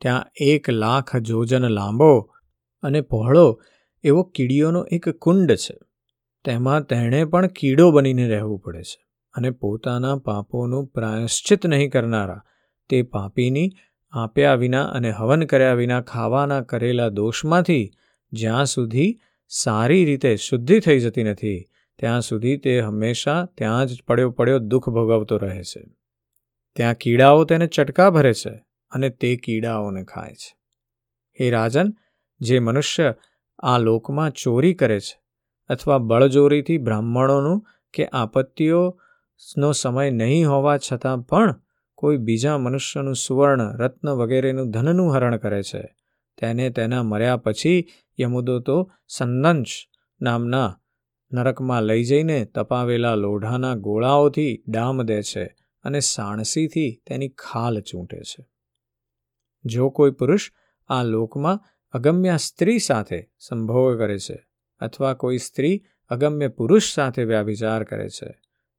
ત્યાં 0.00 0.24
એક 0.40 0.70
લાખ 0.70 1.16
જોજન 1.16 1.68
લાંબો 1.68 2.32
અને 2.82 3.00
પહોળો 3.00 3.60
એવો 4.04 4.22
કીડીઓનો 4.22 4.84
એક 4.92 5.08
કુંડ 5.08 5.54
છે. 5.54 5.78
તેમાં 6.44 6.86
તેણે 6.86 7.24
પણ 7.24 7.46
કીડો 7.46 7.90
બનીને 7.90 8.28
રહેવું 8.28 8.58
પડે 8.58 8.82
છે 8.82 9.04
અને 9.34 9.50
પોતાના 9.50 10.16
પાપોનું 10.16 10.86
પ્રાયશ્ચિત 10.86 11.66
નહીં 11.66 11.90
કરનારા, 11.90 12.44
તે 12.88 13.02
પાપીની 13.02 13.70
આપ્યા 14.10 14.54
વિના 14.54 14.84
અને 14.84 15.10
હવન 15.10 15.44
કર્યા 15.44 15.74
વિના 15.74 16.00
ખાવાના 16.00 16.60
કરેલા 16.60 17.08
દોષમાંથી 17.08 17.90
જ્યાં 18.32 18.66
સુધી 18.66 19.18
સારી 19.48 20.04
રીતે 20.04 20.36
શુદ્ધિ 20.36 20.80
થઈ 20.80 21.00
જતી 21.00 21.24
નથી, 21.24 21.64
ત્યાં 21.98 22.20
સુધી 22.20 22.56
તે 22.56 22.80
હંમેશા 22.80 23.44
ત્યાં 23.44 23.86
જ 23.86 24.02
પડ્યો 24.02 24.30
પડ્યો 24.30 24.58
દુઃખ 24.58 24.88
ભોગવતો 24.88 25.36
રહે 25.36 25.62
છે. 25.62 25.84
ત્યાં 26.76 26.94
કીડાઓ 26.94 27.44
તેને 27.44 27.66
ચટકા 27.66 28.10
ભરે 28.10 28.34
છે 28.34 28.65
અને 28.90 29.08
તે 29.10 29.36
કીડાઓને 29.36 30.04
ખાય 30.04 30.34
છે. 30.34 30.50
હે 31.38 31.50
રાજન, 31.50 31.88
જે 32.40 32.58
મનુષ્ય 32.58 33.14
આ 33.58 33.78
લોકમાં 33.78 34.30
ચોરી 34.32 34.74
કરે 34.74 35.00
છે 35.00 35.20
અથવા 35.68 35.98
બળજોરીથી 35.98 36.78
બ્રાહ્મણોનું 36.78 37.64
કે 37.94 38.08
આપત્તિઓનો 38.12 39.72
સમય 39.72 40.10
નહીં 40.10 40.48
હોવા 40.48 40.78
છતાં 40.78 41.22
પણ 41.22 41.54
કોઈ 41.94 42.16
બીજા 42.16 42.58
મનુષ્યનું 42.58 43.14
સુવર્ણ, 43.14 43.76
રત્ન 43.76 44.08
વગેરેનું 44.08 44.70
ધનનું 44.70 45.14
હરણ 45.14 45.36
કરે 45.36 45.62
છે, 45.62 45.82
તેને 46.38 46.70
તેના 46.70 47.02
મર્યા 47.02 47.36
પછી 47.36 47.88
યમુદો 48.20 48.58
તો 48.58 48.92
સંદંશ 49.08 49.76
નામના 50.20 50.80
નરકમાં 51.32 51.82
લઈ 51.82 52.04
જઈને 52.04 52.44
તપાવેલા 52.44 53.14
લોઢાના 53.14 53.74
ગોળાઓથી 53.74 54.62
ડામ 54.68 55.02
દે 55.02 55.22
છે 55.22 55.44
અને 55.84 56.00
સાણસીથી 56.00 57.02
તેની 57.06 57.28
ખાલ 57.28 57.80
ચૂંટે 57.80 58.20
છે. 58.20 58.55
જો 59.66 59.90
કોઈ 59.90 60.10
પુરુષ 60.10 60.52
આ 60.88 61.02
લોકમાં 61.02 61.60
અગમ્યા 61.90 62.36
સ્ત્રી 62.36 62.78
સાથે 62.78 63.20
સંભોગ 63.38 63.98
કરે 63.98 64.18
છે 64.18 64.38
અથવા 64.80 65.14
કોઈ 65.14 65.38
સ્ત્રી 65.38 65.84
અગમ્ય 66.08 66.48
પુરુષ 66.48 66.94
સાથે 66.94 67.24
વ્યાભિચાર 67.24 67.84
કરે 67.84 68.08
છે, 68.08 68.30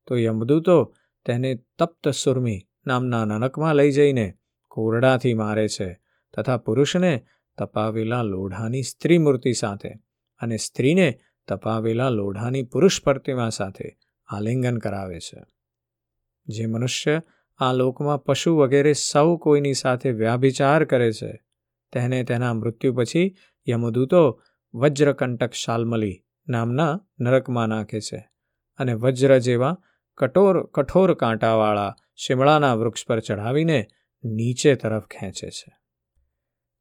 તો 0.08 0.18
યમદૂતો 0.18 0.96
તેને 1.26 1.56
તપ્ત 1.80 2.10
સુરમી 2.10 2.62
નામના 2.88 3.26
નનકમાં 3.26 3.76
લઈ 3.76 3.92
જઈને 3.92 4.34
કોરડાથી 4.68 5.34
મારે 5.34 5.68
છે 5.68 5.90
તથા 6.38 6.58
પુરુષને 6.58 7.26
તપાવેલા 7.58 8.22
લોઢાની 8.24 8.84
સ્ત્રી 8.84 9.18
મૂર્તિ 9.18 9.54
સાથે 9.54 9.92
અને 10.40 10.58
સ્ત્રીને 10.58 11.20
તપાવેલા 11.48 12.10
લોઢાની 12.10 12.64
પુરુષ 12.64 13.04
પ્રતિમા 13.04 13.50
સાથે 13.50 13.98
આલિંગન 14.28 14.78
કરાવે 14.78 15.20
છે. 15.20 15.44
જે 16.48 16.66
મનુષ્ય 16.66 17.22
આ 17.58 17.74
લોકમાં 17.74 18.24
પશુ 18.24 18.58
વગેરે 18.58 18.94
સૌ 18.94 19.38
કોઈની 19.38 19.74
સાથે 19.74 20.12
વ્યાભિચાર 20.12 20.86
કરે 20.86 21.12
છે. 21.12 21.44
તેને 21.92 22.24
તેના 22.24 22.54
મૃત્યુ 22.54 22.94
પછી 22.94 23.36
યમદૂતો 23.70 24.42
વજ્રકંટક 24.74 25.52
શાલમલી 25.52 26.24
નામના 26.48 27.02
નરકમાં 27.20 27.68
નાખે 27.68 28.02
છે 28.02 28.30
અને 28.78 28.94
વજ્ર 28.94 29.38
જેવા 29.38 29.78
કઠોર 30.18 30.66
કઠોર 30.66 31.14
કાંટાવાળા 31.14 31.96
શિમળાના 32.16 32.74
વૃક્ષ 32.74 33.06
પર 33.08 33.20
ચઢાવીને 33.20 33.88
નીચે 34.24 34.76
તરફ 34.76 35.08
ખેંચે 35.08 35.50
છે. 35.50 35.78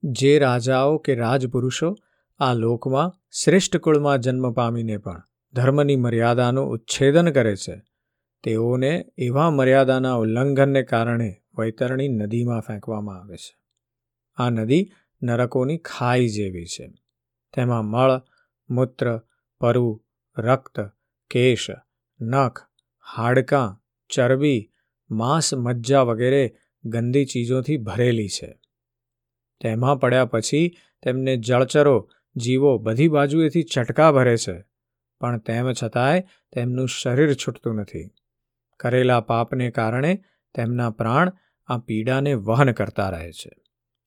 જે 0.03 0.39
રાજાઓ 0.39 0.99
કે 0.99 1.15
રાજપુરુષો 1.15 1.95
આ 2.39 2.55
લોકમાં 2.55 3.13
શ્રેષ્ઠ 3.45 3.77
કુળમાં 3.77 4.19
જન્મ 4.19 4.53
પામીને 4.53 4.99
પણ 4.99 5.23
ધર્મની 5.53 5.97
મર્યાદાનું 5.97 6.71
ઉચ્છેદન 6.71 7.31
કરે 7.31 7.57
છે 7.57 7.86
તેઓને 8.47 9.05
એવા 9.19 9.51
મર્યાદાના 9.51 10.15
ઉલ્લંઘનને 10.15 10.83
કારણે 10.83 11.37
વૈતરણી 11.59 12.09
નદીમાં 12.09 12.61
ફેંકવામાં 12.61 13.21
આવે 13.21 13.37
છે. 13.37 13.57
આ 14.37 14.51
નદી 14.51 14.91
નરકોની 15.23 15.79
ખાઈ 15.79 16.29
જેવી 16.29 16.67
છે. 16.67 16.93
તેમાં 17.55 17.85
મળ, 17.85 18.23
મૂત્ર 18.71 19.21
પરુ 19.61 20.05
રક્ત, 20.39 20.91
કેશ, 21.31 21.67
નખ, 22.21 22.61
હાડકાં, 23.17 23.85
ચરબી, 24.09 24.73
માંસ, 25.11 25.55
મજ્જા 25.55 26.03
વગેરે 26.03 26.57
ગંદી 26.85 27.25
ચીજોથી 27.25 27.77
ભરેલી 27.77 28.29
છે. 28.29 28.61
તેમાં 29.61 30.01
પડ્યા 30.01 30.25
પછી 30.25 30.77
તેમને 31.03 31.37
જળચરો, 31.37 32.11
જીવો 32.37 32.79
બધી 32.79 33.09
બાજુએથી 33.09 33.63
ચટકા 33.63 34.13
ભરે 34.13 34.37
છે. 34.37 34.65
પણ 35.21 35.39
તેમ 35.39 35.73
છતાંય 35.73 36.21
તેમનું 36.53 36.89
શરીર 36.89 37.35
છૂટતું 37.35 37.75
નથી. 37.75 38.11
કરેલા 38.81 39.21
પાપને 39.21 39.71
કારણે 39.71 40.25
તેમના 40.55 40.91
પ્રાણ 40.91 41.33
આ 41.67 41.79
પીડાને 41.79 42.35
વહન 42.35 42.73
કરતા 42.73 43.11
રહે 43.11 43.33
છે 43.33 43.51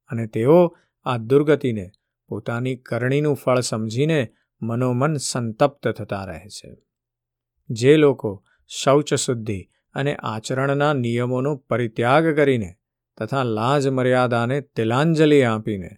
અને 0.10 0.28
તેઓ 0.28 0.78
આ 1.04 1.18
દુર્ગતિને, 1.18 1.92
પોતાની 2.28 2.76
કરણીનું 2.76 3.36
ફળ 3.36 3.60
સમજીને 3.60 4.34
મનોમન 4.62 5.16
સંતપ્ત 5.16 5.88
થતા 5.88 6.26
રહે 6.26 6.48
છે. 6.48 6.76
જે 7.70 7.98
લોકો 7.98 8.46
શૌચ 8.68 9.14
શુદ્ધિ 9.14 9.62
અને 9.94 10.16
આચરણના 10.16 10.94
નિયમોનો 10.94 11.56
પરિત્યાગ 11.56 12.36
કરીને 12.36 12.76
તથા 13.18 13.44
લાજ 13.44 13.88
મર્યાદાને 13.88 14.62
તિલાંજલિ 14.62 15.42
આપીને 15.42 15.90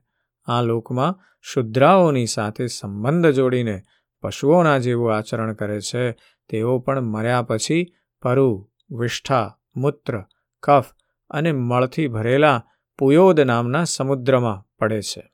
આ 0.46 0.62
લોકમાં 0.62 1.20
શુદ્રાઓની 1.42 2.26
સાથે 2.26 2.68
સંબંધ 2.68 3.28
જોડીને 3.28 3.82
પશુઓના 4.22 4.78
જેવું 4.78 5.16
આચરણ 5.16 5.54
કરે 5.54 5.82
છે, 5.82 6.12
તેઓ 6.50 6.80
પણ 6.80 7.02
મર્યા 7.02 7.42
પછી 7.42 7.94
પરુ, 8.22 8.70
વિષ્ઠા, 8.92 9.58
મૂત્ર, 9.76 10.24
કફ 10.64 10.86
અને 11.30 11.52
મળથી 11.52 12.08
ભરેલા 12.08 12.66
પુયોદ 12.98 13.40
નામના 13.40 13.84
સમુદ્રમાં 13.84 14.68
પડે 14.80 15.02
છે. 15.02 15.32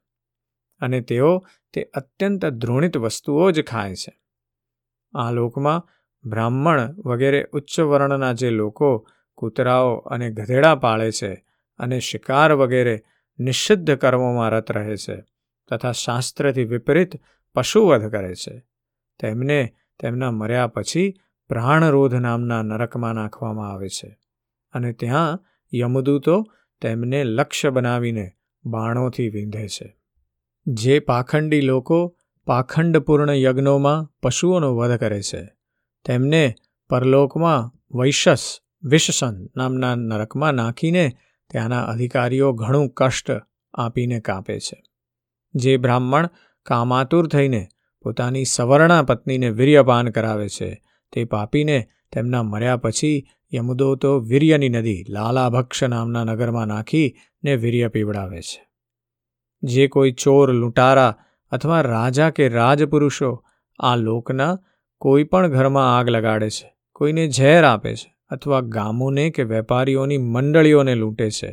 અને 0.79 1.01
તેઓ 1.01 1.45
તે 1.73 1.81
અત્યંત 1.93 2.45
ધૃણિત 2.45 2.97
વસ્તુઓ 2.97 3.51
જ 3.51 3.65
ખાય 3.65 3.95
છે. 3.95 4.21
આ 5.13 5.31
લોકમાં 5.31 5.87
બ્રાહ્મણ 6.29 6.95
વગેરે 7.05 7.47
ઉચ્ચ 7.53 7.79
વર્ણના 7.79 8.33
જે 8.33 8.49
લોકો 8.49 9.07
કૂતરાઓ 9.35 9.95
અને 9.95 10.29
ગધેડા 10.29 10.75
પાળે 10.75 11.11
છે 11.11 11.33
અને 11.79 11.99
શિકાર 11.99 12.51
વગેરે 12.51 13.03
નિષિદ્ધ 13.39 13.95
કર્મોમાં 13.95 14.49
રત 14.49 14.71
રહે 14.71 14.97
છે 14.97 15.23
તથા 15.71 15.91
શાસ્ત્રથી 15.91 16.63
વિપરીત 16.63 17.11
પશુવધ 17.55 18.11
કરે 18.11 18.35
છે, 18.35 18.65
તેમને 19.19 19.75
તેમના 19.99 20.31
મર્યા 20.31 20.67
પછી 20.67 21.13
પ્રાણરોધ 21.49 22.15
નામના 22.15 22.61
નરકમાં 22.61 23.13
નાખવામાં 23.13 23.71
આવે 23.71 23.89
છે. 23.89 24.17
અને 24.73 24.93
ત્યાં 24.93 25.39
યમદૂતો 25.73 26.43
તેમને 26.81 27.23
લક્ષ્ય 27.23 27.69
બનાવીને 27.69 28.31
બાણોથી 28.65 29.29
વિંધે 29.29 29.67
છે. 29.67 29.97
જે 30.67 30.99
પાખંડી 30.99 31.61
લોકો 31.61 32.17
પાખંડપૂર્ણ 32.45 33.33
યજ્ઞોમાં 33.33 34.13
પશુઓનો 34.23 34.75
વધ 34.75 34.99
કરે 34.99 35.21
છે, 35.21 35.53
તેમને 36.05 36.55
પરલોકમાં 36.89 37.71
વૈશસ, 37.99 38.59
વિશસન 38.83 39.49
નામના 39.55 39.95
નરકમાં 39.95 40.53
નાખીને 40.53 41.11
ત્યાંના 41.49 41.83
અધિકારીઓ 41.83 42.53
ઘણું 42.53 42.89
કષ્ટ 42.89 43.31
આપીને 43.73 44.19
કાપે 44.19 44.59
છે. 44.59 44.83
જે 45.55 45.77
બ્રાહ્મણ 45.77 46.29
કામાતુર 46.63 47.27
થઈને 47.27 47.67
પોતાની 48.01 48.45
સવર્ણા 48.45 49.03
પત્નીને 49.03 49.49
વીર્યપાન 49.49 50.09
કરાવે 50.09 50.49
છે 50.49 50.81
તે 51.13 51.25
પાપીને 51.25 51.77
તેમના 52.13 52.43
મર્યા 52.43 52.77
પછી 52.77 53.27
યમદૂતો 53.53 54.19
વીર્યની 54.19 54.69
નદી 54.69 55.05
લાલાભક્ષ 55.09 55.83
નામના 55.83 56.23
નગરમાં 56.23 56.67
નાખીને 56.67 57.55
વીર્ય 57.55 57.87
પીવડાવે 57.87 58.41
છે. 58.41 58.59
જે 59.63 59.87
કોઈ 59.87 60.11
ચોર, 60.11 60.51
લૂંટારા 60.51 61.17
અથવા 61.51 61.81
રાજા 61.81 62.29
કે 62.29 62.49
રાજપુરુષો 62.49 63.31
આ 63.79 63.95
લોકના 63.95 64.59
કોઈ 65.01 65.23
પણ 65.23 65.47
ઘરમાં 65.47 65.97
આગ 65.97 66.09
લગાડે 66.09 66.49
છે, 66.49 66.67
કોઈને 66.91 67.27
ઝેર 67.27 67.63
આપે 67.63 67.95
છે 67.95 68.13
અથવા 68.29 68.61
ગામોને 68.61 69.29
કે 69.29 69.43
વેપારીઓની 69.43 70.17
મંડળીઓને 70.17 70.95
લૂંટે 70.95 71.29
છે, 71.29 71.51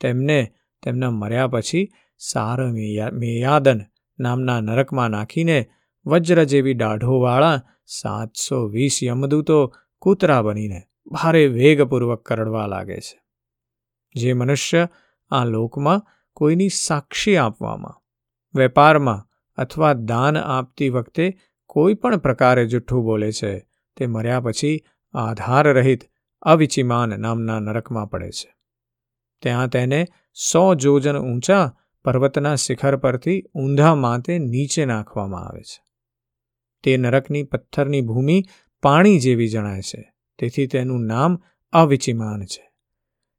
તેમને 0.00 0.38
તેમના 0.82 1.10
મર્યા 1.10 1.46
પછી 1.46 1.92
સાર 2.18 2.58
મેયાદન 3.12 3.80
નામના 4.18 4.60
નરકમાં 4.60 5.10
નાખીને 5.10 5.58
વજ્ર 6.06 6.44
જેવી 6.44 6.74
દાઢોવાળા 6.74 7.62
સાતસો 7.86 8.66
વીસ 8.66 9.02
યમદૂતો 9.02 9.74
કૂતરા 9.98 10.42
બનીને 10.42 10.82
ભારે 11.06 11.46
વેગપૂર્વક 11.46 12.24
કરડવા 12.24 12.66
લાગે 12.66 13.00
છે. 13.00 13.20
જે 14.16 14.32
મનુષ્ય 14.32 14.88
આ 15.30 15.44
લોકમાં 15.44 16.02
કોઈની 16.32 16.68
સાક્ષી 16.68 17.36
આપવામાં, 17.36 18.02
વેપારમાં 18.54 19.28
અથવા 19.56 19.92
દાન 19.92 20.36
આપતી 20.36 20.88
વખતે 20.88 21.38
કોઈ 21.66 21.94
પણ 21.94 22.16
પ્રકારે 22.16 22.66
જુઠ્ઠું 22.66 23.04
બોલે 23.04 23.32
છે, 23.32 23.68
તે 23.96 24.06
મર્યા 24.06 24.40
પછી 24.40 24.84
આધાર 25.14 25.68
રહિત 25.68 26.00
અવિચિમાન 26.42 27.20
નામના 27.20 27.60
નરકમાં 27.60 28.10
પડે 28.10 28.30
છે. 28.30 28.56
ત્યાં 29.42 29.68
તેને 29.68 30.06
સો 30.52 30.74
જોજન 30.74 31.18
ઊંચા 31.18 31.76
પર્વતના 32.04 32.54
શિખર 32.54 32.96
પરથી 32.96 33.42
ઊંધા 33.54 33.94
માતે 33.94 34.38
નીચે 34.38 34.84
નાખવામાં 34.84 35.40
આવે 35.40 35.62
છે. 35.62 35.85
તે 36.86 36.96
નરકની 36.96 37.42
પથ્થરની 37.42 38.00
ભૂમિ 38.00 38.42
પાણી 38.82 39.18
જેવી 39.18 39.48
જણાય 39.48 39.80
છે. 39.80 40.12
તેથી 40.38 40.66
તેનું 40.66 41.06
નામ 41.06 41.38
અવિચિમાન 41.72 42.44
છે. 42.44 42.70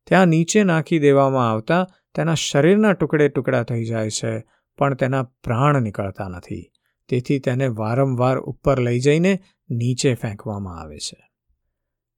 ત્યાં 0.07 0.25
નીચે 0.25 0.63
નાખી 0.63 0.99
દેવામાં 0.99 1.51
આવતા 1.51 1.87
તેના 2.15 2.33
શરીરના 2.33 2.93
ટુકડે 2.93 3.27
ટુકડા 3.29 3.63
થઈ 3.63 3.85
જાય 3.85 4.09
છે, 4.09 4.43
પણ 4.77 4.93
તેના 4.93 5.23
પ્રાણ 5.23 5.81
નીકળતા 5.81 6.27
નથી. 6.27 6.71
તેથી 7.09 7.39
તેને 7.39 7.67
વારંવાર 7.67 8.39
ઉપર 8.39 8.79
લઈ 8.79 8.99
જઈને 8.99 9.39
નીચે 9.69 10.13
ફેંકવામાં 10.13 10.79
આવે 10.79 10.97
છે. 10.97 11.29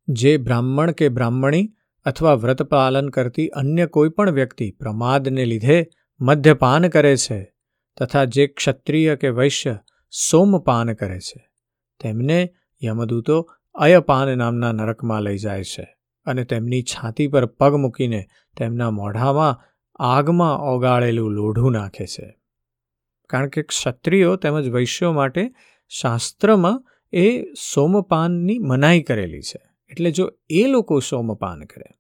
જે 0.08 0.38
બ્રાહ્મણ 0.38 0.92
કે 0.92 1.10
બ્રાહ્મણી 1.10 1.74
અથવા 2.06 2.34
વ્રત 2.34 2.64
પાલન 2.64 3.10
કરતી 3.10 3.48
અન્ય 3.48 3.86
કોઈ 3.86 4.10
પણ 4.10 4.32
વ્યક્તિ 4.32 4.72
પ્રમાદને 4.72 5.46
લીધે 5.46 5.88
મદ્યપાન 6.22 6.88
કરે 6.88 7.18
છે 7.18 7.54
તથા 8.00 8.26
જે 8.26 8.48
ક્ષત્રિય 8.48 9.16
કે 9.16 9.30
વૈશ્ય 9.30 9.80
સોમપાન 10.12 10.94
કરે 10.94 11.20
છે. 11.20 11.50
તેમને 12.00 12.54
યમદૂતો 12.84 13.54
અયપાન 13.76 14.38
નામના 14.38 14.72
નરકમાં 14.72 15.22
લઈ 15.22 15.38
જાય 15.38 15.64
છે 15.64 15.96
અને 16.26 16.44
તેમની 16.44 16.84
છાતી 16.84 17.28
પર 17.28 17.46
પગ 17.46 17.76
મૂકીને 17.76 18.28
તેમના 18.58 18.92
મોઢામાં 18.92 19.60
આગમાં 19.96 20.60
ઓગાળેલું 20.60 21.32
લોઢું 21.32 21.72
નાખે 21.72 22.06
છે. 22.06 22.40
કારણ 23.30 23.48
કે 23.48 23.62
ક્ષત્રિયો 23.62 24.36
તેમજ 24.36 24.70
વૈશ્યો 24.70 25.12
માટે 25.12 25.52
શાસ્ત્રમાં 25.90 26.86
એ 27.14 27.54
સોમપાનની 27.54 28.60
મનાઈ 28.60 29.02
કરેલી 29.02 29.42
છે. 29.42 29.62
એટલે 29.90 30.12
જો 30.12 30.32
એ 30.50 30.68
લોકો 30.68 31.00
સોમપાન 31.00 31.64
કરે, 31.64 31.98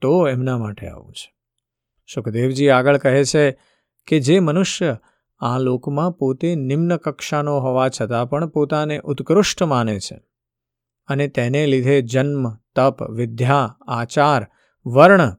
તો 0.00 0.28
એમના 0.28 0.58
માટે 0.58 0.88
આવું 0.88 1.12
છે. 1.12 1.34
સુખદેવજી 2.14 2.68
આગળ 2.68 2.96
કહે 2.96 3.24
છે 3.24 3.50
કે 4.06 4.20
જે 4.20 4.40
મનુષ્ય 4.40 4.98
આ 5.40 5.58
લોકમાં 5.58 6.12
પોતે 6.12 6.54
નિમ્ન 6.54 6.96
કક્ષાનો 6.96 7.58
હોવા 7.58 7.88
છતાં 7.88 8.30
પણ 8.30 8.48
પોતાને 8.48 9.00
ઉત્કૃષ્ટ 9.04 9.62
માને 9.62 10.00
છે 10.00 10.20
અને 11.08 11.28
તેને 11.28 11.66
લીધે 11.66 12.02
જન્મ, 12.02 12.54
તપ, 12.76 13.02
વિદ્યા, 13.02 13.76
આચાર, 13.88 14.46
વર્ણ 14.86 15.36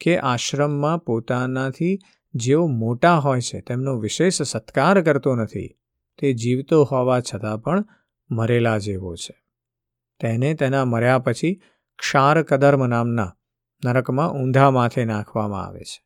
કે 0.00 0.18
આશ્રમમાં 0.18 0.98
પોતાનાથી 0.98 1.98
જેઓ 2.34 2.66
મોટા 2.66 3.18
હોય 3.18 3.40
છે 3.40 3.60
તેમનો 3.60 3.98
વિશેષ 3.98 4.42
સત્કાર 4.42 5.02
કરતો 5.02 5.34
નથી, 5.34 5.78
તે 6.18 6.32
જીવતો 6.32 6.82
હોવા 6.82 7.20
છતાં 7.20 7.58
પણ 7.58 7.84
મરેલા 8.30 8.78
જેવો 8.78 9.14
છે. 9.16 9.44
તેને 10.20 10.54
તેના 10.54 10.84
મર્યા 10.84 11.18
પછી 11.18 11.62
ક્ષાર 11.98 12.42
કદર્મ 12.42 12.86
નામના 12.86 13.36
નરકમાં 13.84 14.32
ઊંધા 14.32 14.70
માથે 14.70 15.04
નાખવામાં 15.04 15.66
આવે 15.66 15.80
છે. 15.80 16.04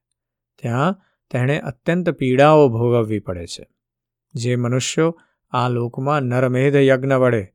ત્યાં 0.59 1.06
તેણે 1.31 1.59
અત્યંત 1.59 2.11
પીડાઓ 2.11 2.69
ભોગવવી 2.69 3.19
પડે 3.19 3.47
છે. 3.47 3.69
જે 4.35 4.57
મનુષ્યો 4.57 5.21
આ 5.51 5.69
લોકમાં 5.69 6.23
નરમેધ 6.23 6.75
યજ્ઞ 6.75 7.13
વડે, 7.13 7.53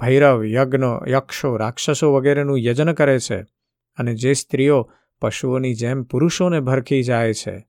ભૈરવ 0.00 0.44
યજ્ઞ, 0.44 0.84
યક્ષો, 1.08 1.56
રાક્ષસો 1.56 2.14
વગેરેનું 2.14 2.58
યજન 2.58 2.92
કરે 2.92 3.18
છે 3.18 3.42
અને 3.96 4.14
જે 4.14 4.34
સ્ત્રીઓ 4.34 4.90
પશુઓની 5.20 5.74
જેમ 5.74 6.02
પુરુષોને 6.02 6.60
ભરખી 6.60 7.02
જાય 7.02 7.32
છે, 7.32 7.66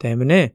તેમને 0.00 0.52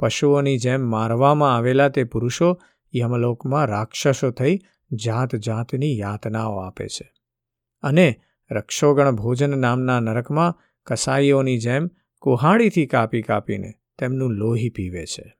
પશુઓની 0.00 0.58
જેમ 0.58 0.90
મારવામાં 0.90 1.56
આવેલા 1.56 1.88
તે 1.88 2.04
પુરુષો 2.04 2.58
યમલોકમાં 2.94 3.66
રાક્ષસો 3.66 4.30
થઈ 4.30 4.58
જાત 4.92 5.36
જાતની 5.36 5.98
યાતનાઓ 5.98 6.56
આપે 6.56 6.88
છે. 6.88 7.12
અને 7.82 8.20
રક્ષોગણ 8.50 9.10
ભોજન 9.10 9.58
નામના 9.58 10.00
નરકમાં 10.00 10.54
કસાઈઓની 10.86 11.58
જેમ 11.58 11.90
કુહાડીથી 12.22 12.86
કાપી 12.86 13.22
કાપીને 13.22 13.72
તેમનું 13.98 14.30
લોહી 14.30 14.68
પીવે 14.68 15.06
છે. 15.06 15.36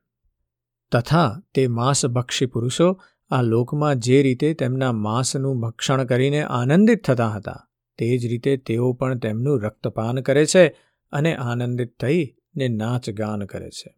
તથા 0.93 1.43
તે 1.55 1.67
માંસભક્ષી 1.67 2.47
પુરુષો 2.47 3.01
આ 3.31 3.43
લોકમાં 3.43 3.97
જે 3.97 4.23
રીતે 4.23 4.55
તેમના 4.55 4.93
માંસનું 4.93 5.61
ભક્ષણ 5.61 6.05
કરીને 6.05 6.43
આનંદિત 6.43 7.05
થતા 7.05 7.29
હતા, 7.29 7.69
તે 7.99 8.19
જ 8.19 8.27
રીતે 8.27 8.57
તેઓ 8.57 8.93
પણ 8.93 9.19
તેમનું 9.19 9.63
રક્તપાન 9.63 10.21
કરે 10.21 10.47
છે 10.47 10.69
અને 11.13 11.37
આનંદિત 11.37 12.01
થઈને 12.01 12.69
નાચ 12.69 13.11
ગાન 13.11 13.45
કરે 13.45 13.71
છે. 13.71 13.95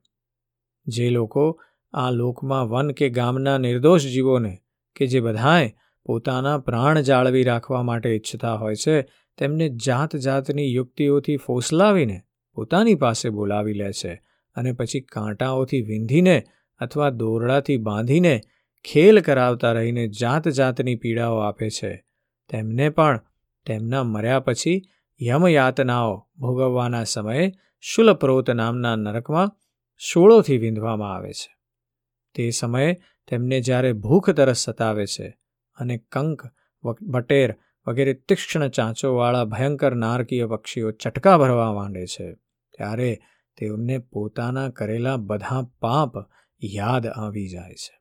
જે 0.86 1.10
લોકો 1.10 1.60
આ 1.92 2.10
લોકમાં 2.10 2.68
વન 2.68 2.90
કે 2.90 3.08
ગામના 3.08 3.58
નિર્દોષ 3.58 4.02
જીવોને 4.02 4.58
કે 4.96 5.06
જે 5.06 5.20
બધાએ 5.20 5.72
પોતાના 6.04 6.58
પ્રાણ 6.58 7.00
જાળવી 7.00 7.42
રાખવા 7.42 7.82
માટે 7.82 8.10
ઈચ્છતા 8.10 8.54
હોય 8.54 8.74
છે, 8.74 9.02
તેમને 9.38 9.68
જાત 9.68 10.16
જાતની 10.16 10.74
યુક્તિઓથી 10.74 11.36
ફોસલાવીને 11.36 12.22
પોતાની 12.54 12.94
પાસે 12.94 13.28
બોલાવી 13.30 13.72
લે 13.72 13.92
છે 13.92 14.22
અને 14.56 14.72
પછી 14.72 15.00
કાંટાઓથી 15.00 15.82
વિંધીને 15.82 16.42
અથવા 16.78 17.10
દોરડાથી 17.10 17.76
બાંધીને 17.76 18.40
ખેલ 18.84 19.20
કરાવતા 19.20 19.72
રહીને 19.72 20.08
જાત 20.08 20.48
જાતની 20.48 20.94
પીડાઓ 20.94 21.38
આપે 21.38 21.70
છે. 21.70 22.04
તેમને 22.48 22.88
પણ 22.88 23.20
તેમના 23.66 24.04
મર્યા 24.04 24.40
પછી 24.40 24.82
યમયાતનાઓ 25.22 26.28
ભોગવવાના 26.38 27.04
સમયે 27.04 27.52
શુલપ્રોત 27.80 28.50
નામના 28.50 28.96
નરકમાં 28.96 29.52
સોળોથી 30.12 30.58
વિંધવામાં 30.58 31.14
આવે 31.14 31.32
છે. 31.32 31.56
તે 32.34 32.50
સમયે 32.50 33.00
તેમને 33.28 33.60
જ્યારે 33.60 33.92
ભૂખ 33.92 34.30
તરસ 34.30 34.56
સતાવે 34.56 35.06
છે 35.06 35.36
અને 35.76 35.98
કંક 36.12 36.42
બટેર 37.02 37.54
વગેરે 37.86 38.14
તીક્ષ્ણ 38.14 38.68
ચાંચોવાળા 38.68 39.44
ભયંકર 39.44 39.94
નારકીય 39.94 40.46
પક્ષીઓ 40.46 40.90
ચટકા 40.90 41.38
ભરવા 41.38 41.72
માંડે 41.72 42.06
છે. 42.06 42.36
ત્યારે 42.74 43.20
તેમને 43.56 43.98
પોતાના 43.98 44.68
કરેલા 44.68 45.16
બધા 45.16 45.62
પાપ 45.80 46.12
યાદ 46.64 47.06
આવી 47.06 47.48
જાય 47.48 47.74
છે. 47.74 48.00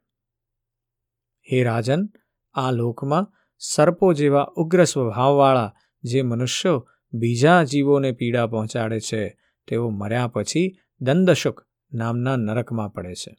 હે 1.52 1.64
રાજન, 1.64 2.10
આ 2.54 2.72
લોકમાં 2.72 3.32
સર્પો 3.58 4.14
જેવા 4.14 4.48
ઉગ્ર 4.56 4.84
સ્વભાવવાળા 4.84 5.74
જે 6.04 6.22
મનુષ્યો 6.22 6.90
બીજા 7.14 7.64
જીવોને 7.64 8.12
પીડા 8.12 8.48
પહોંચાડે 8.48 9.00
છે, 9.00 9.38
તેઓ 9.68 9.90
મર્યા 9.90 10.28
પછી 10.28 10.78
દંદશુક 11.02 11.66
નામના 11.94 12.36
નરકમાં 12.36 12.90
પડે 12.90 13.14
છે. 13.14 13.38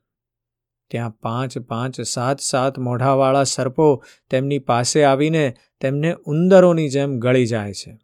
ત્યાં 0.91 1.11
પાંચ 1.11 1.59
પાંચ 1.59 2.01
સાત 2.01 2.41
સાત 2.41 2.79
મોઢાવાળા 2.79 3.45
સર્પો 3.45 4.05
તેમની 4.31 4.59
પાસે 4.59 5.05
આવીને 5.05 5.55
તેમને 5.81 6.15
ઉંદરોની 6.15 6.89
જેમ 6.89 7.19
ગળી 7.19 7.47
જાય 7.47 7.73
છે. 7.73 7.99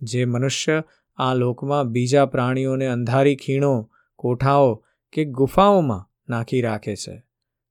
જે 0.00 0.24
મનુષ્ય 0.24 0.82
આ 1.16 1.34
લોકમાં 1.34 1.84
બીજા 1.84 2.26
પ્રાણીઓને 2.26 2.86
અંધારી 2.86 3.36
ખીણો, 3.36 3.90
કોઠાઓ 4.16 4.84
કે 5.12 5.24
ગુફાઓમાં 5.24 6.10
નાખી 6.28 6.60
રાખે 6.60 6.96
છે. 6.96 7.22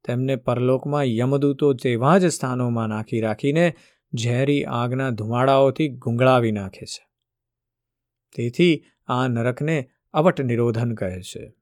તેમને 0.06 0.36
પરલોકમાં 0.36 1.04
યમદૂતો 1.04 1.73
તેવા 1.73 2.17
જ 2.17 2.25
સ્થાનોમાં 2.25 2.88
નાખી 2.88 3.21
રાખીને 3.21 3.75
ઝેરી 4.13 4.65
આગના 4.65 5.10
ધુમાડાઓથી 5.10 5.89
ગુંગળાવી 5.89 6.51
નાખે 6.51 6.86
છે. 6.86 7.08
તેથી 8.36 8.84
આ 9.08 9.27
નરકને 9.27 9.89
અવટ 10.13 10.41
નિરોધન 10.41 10.95
કહે 10.95 11.21
છે. 11.21 11.54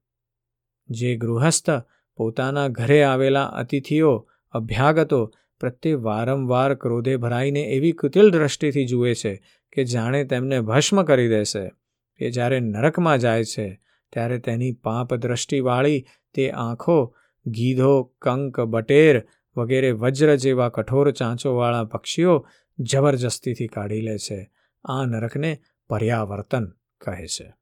જે 0.89 1.15
ગૃહસ્થ 1.15 1.70
પોતાના 2.15 2.68
ઘરે 2.68 3.04
આવેલા 3.04 3.46
અતિથિઓ, 3.46 4.30
અભ્યાગતો 4.52 5.34
પ્રત્યે 5.60 5.93
વારંવાર 5.93 6.76
ક્રોધે 6.76 7.17
ભરાઈને 7.17 7.60
એવી 7.60 7.91
કુતિલ 7.91 8.32
દ્રષ્ટિથી 8.32 8.86
જુએ 8.86 9.13
છે 9.13 9.43
કે 9.72 9.84
જાણે 9.84 10.24
તેમને 10.24 10.62
ભસ્મ 10.62 11.04
કરી 11.04 11.30
દેશે. 11.30 11.69
કે 12.17 12.32
જ્યારે 12.32 12.60
નરકમાં 12.60 13.17
જાય 13.17 13.43
છે, 13.43 13.80
ત્યારે 14.13 14.39
તેની 14.39 14.72
પાપ 14.72 15.13
દ્રષ્ટિવાળી 15.13 16.06
તે 16.34 16.52
આંખો, 16.52 17.15
ગીધો, 17.45 18.04
કંક, 18.04 18.60
બટેર 18.60 19.28
વગેરે 19.58 19.91
વજ્ર 19.91 20.36
જેવા 20.36 20.69
કઠોર 20.69 21.12
ચાંચોવાળા 21.12 21.84
પક્ષીઓ 21.84 22.48
જબરજસ્તીથી 22.80 23.67
કાઢી 23.67 24.02
લે 24.02 24.17
છે. 24.17 24.52
આ 24.84 25.06
નરકને 25.06 25.60
પર્યાવર્તન 25.88 26.74
કહે 27.02 27.28
છે. 27.28 27.54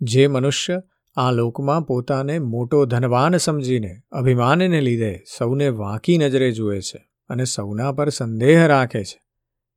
જે 0.00 0.26
મનુષ્ય 0.26 0.82
આ 1.16 1.30
લોકમાં 1.30 1.82
પોતાને 1.82 2.38
મોટો 2.38 2.84
ધનવાન 2.84 3.36
સમજીને, 3.36 4.02
અભિમાનને 4.12 4.80
લીધે 4.80 5.22
સૌને 5.38 5.68
વાંકી 5.68 6.18
નજરે 6.18 6.52
જુએ 6.52 6.80
છે 6.80 7.08
અને 7.28 7.44
સૌના 7.44 7.92
પર 7.92 8.08
સંદેહ 8.08 8.66
રાખે 8.66 9.04
છે. 9.04 9.20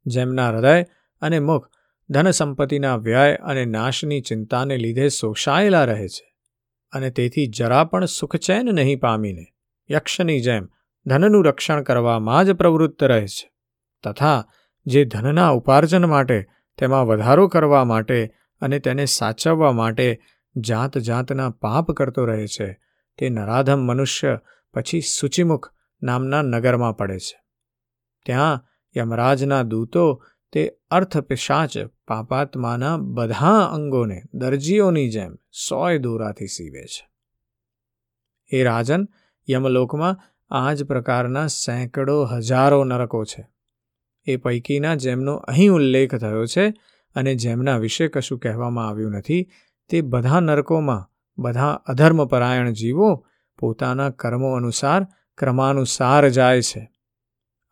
જેમના 0.05 0.49
હૃદય 0.49 0.83
અને 1.21 1.39
મુખ 1.39 1.67
ધન 2.09 2.31
સંપત્તિના 2.31 2.95
વ્યય 2.95 3.35
અને 3.35 3.65
નાશની 3.65 4.21
ચિંતાને 4.21 4.77
લીધે 4.77 5.09
શોષાયેલા 5.09 5.85
રહે 5.85 6.07
છે 6.07 6.35
અને 6.93 7.09
તેથી 7.09 7.47
જરા 7.47 7.83
પણ 7.83 8.05
સુખચેન 8.05 8.65
નહીં 8.65 8.99
પામીને, 8.99 9.45
યક્ષની 9.91 10.41
જેમ 10.41 10.69
ધનનું 11.05 11.45
રક્ષણ 11.45 11.83
કરવામાં 11.83 12.45
જ 12.45 12.51
પ્રવૃત્ત 12.51 13.03
રહે 13.03 13.27
છે. 13.27 13.51
તથા 14.03 14.45
જે 14.85 15.05
ધનના 15.05 15.49
ઉપાર્જન 15.49 16.05
માટે 16.05 16.45
તેમાં 16.77 17.07
વધારો 17.07 17.47
કરવા 17.47 17.83
માટે 17.83 18.33
અને 18.61 18.79
તેને 18.79 19.05
સાચવવા 19.05 19.71
માટે 19.71 20.19
જાત 20.55 20.97
જાતના 20.97 21.49
પાપ 21.49 21.91
કરતો 21.91 22.25
રહે 22.25 22.47
છે, 22.47 22.79
તે 23.17 23.29
નરાધમ 23.29 23.79
મનુષ્ય 23.79 24.39
પછી 24.73 25.01
સૂચિમુખ 25.01 25.73
નામના 26.03 26.41
નગરમાં 26.41 26.97
પડે 26.97 27.19
છે. 27.19 27.43
ત્યાં 28.25 28.65
યમરાજના 28.97 29.63
દૂતો 29.63 30.23
તે 30.51 30.77
અર્થ 30.91 31.17
પિશાચ 31.17 31.77
પાપાત્માના 32.07 32.97
બધા 32.97 33.69
અંગોને 33.73 34.21
દરજીઓની 34.33 35.09
જેમ 35.09 35.35
સોય 35.35 35.97
દોરાથી 35.97 36.47
સીવે 36.47 36.83
છે. 36.83 37.09
એ 38.47 38.63
રાજન 38.63 39.07
યમલોકમાં 39.49 40.19
આ 40.49 40.73
જ 40.73 40.83
પ્રકારના 40.83 41.47
સેંકડો 41.47 42.25
હજારો 42.25 42.83
નરકો 42.83 43.25
છે. 43.25 43.47
એ 44.25 44.35
પૈકીના 44.35 44.95
જેમનો 44.95 45.35
અહીં 45.35 45.71
ઉલ્લેખ 45.71 46.15
થયો 46.15 46.45
છે 46.45 46.69
અને 47.15 47.35
જેમના 47.35 47.77
વિશે 47.77 48.07
કશું 48.07 48.39
કહેવામાં 48.39 48.89
આવ્યું 48.89 49.11
નથી 49.11 49.51
તે 49.89 50.01
બધા 50.01 50.39
નરકોમાં, 50.39 51.09
બધા 51.37 51.71
અધર્મપરાયણ 51.71 52.71
જીવો 52.71 53.27
પોતાના 53.59 54.09
કર્મો 54.09 54.53
અનુસાર, 54.53 55.07
ક્રમાનુસાર 55.37 56.29
જાય 56.29 56.61
છે. 56.61 56.91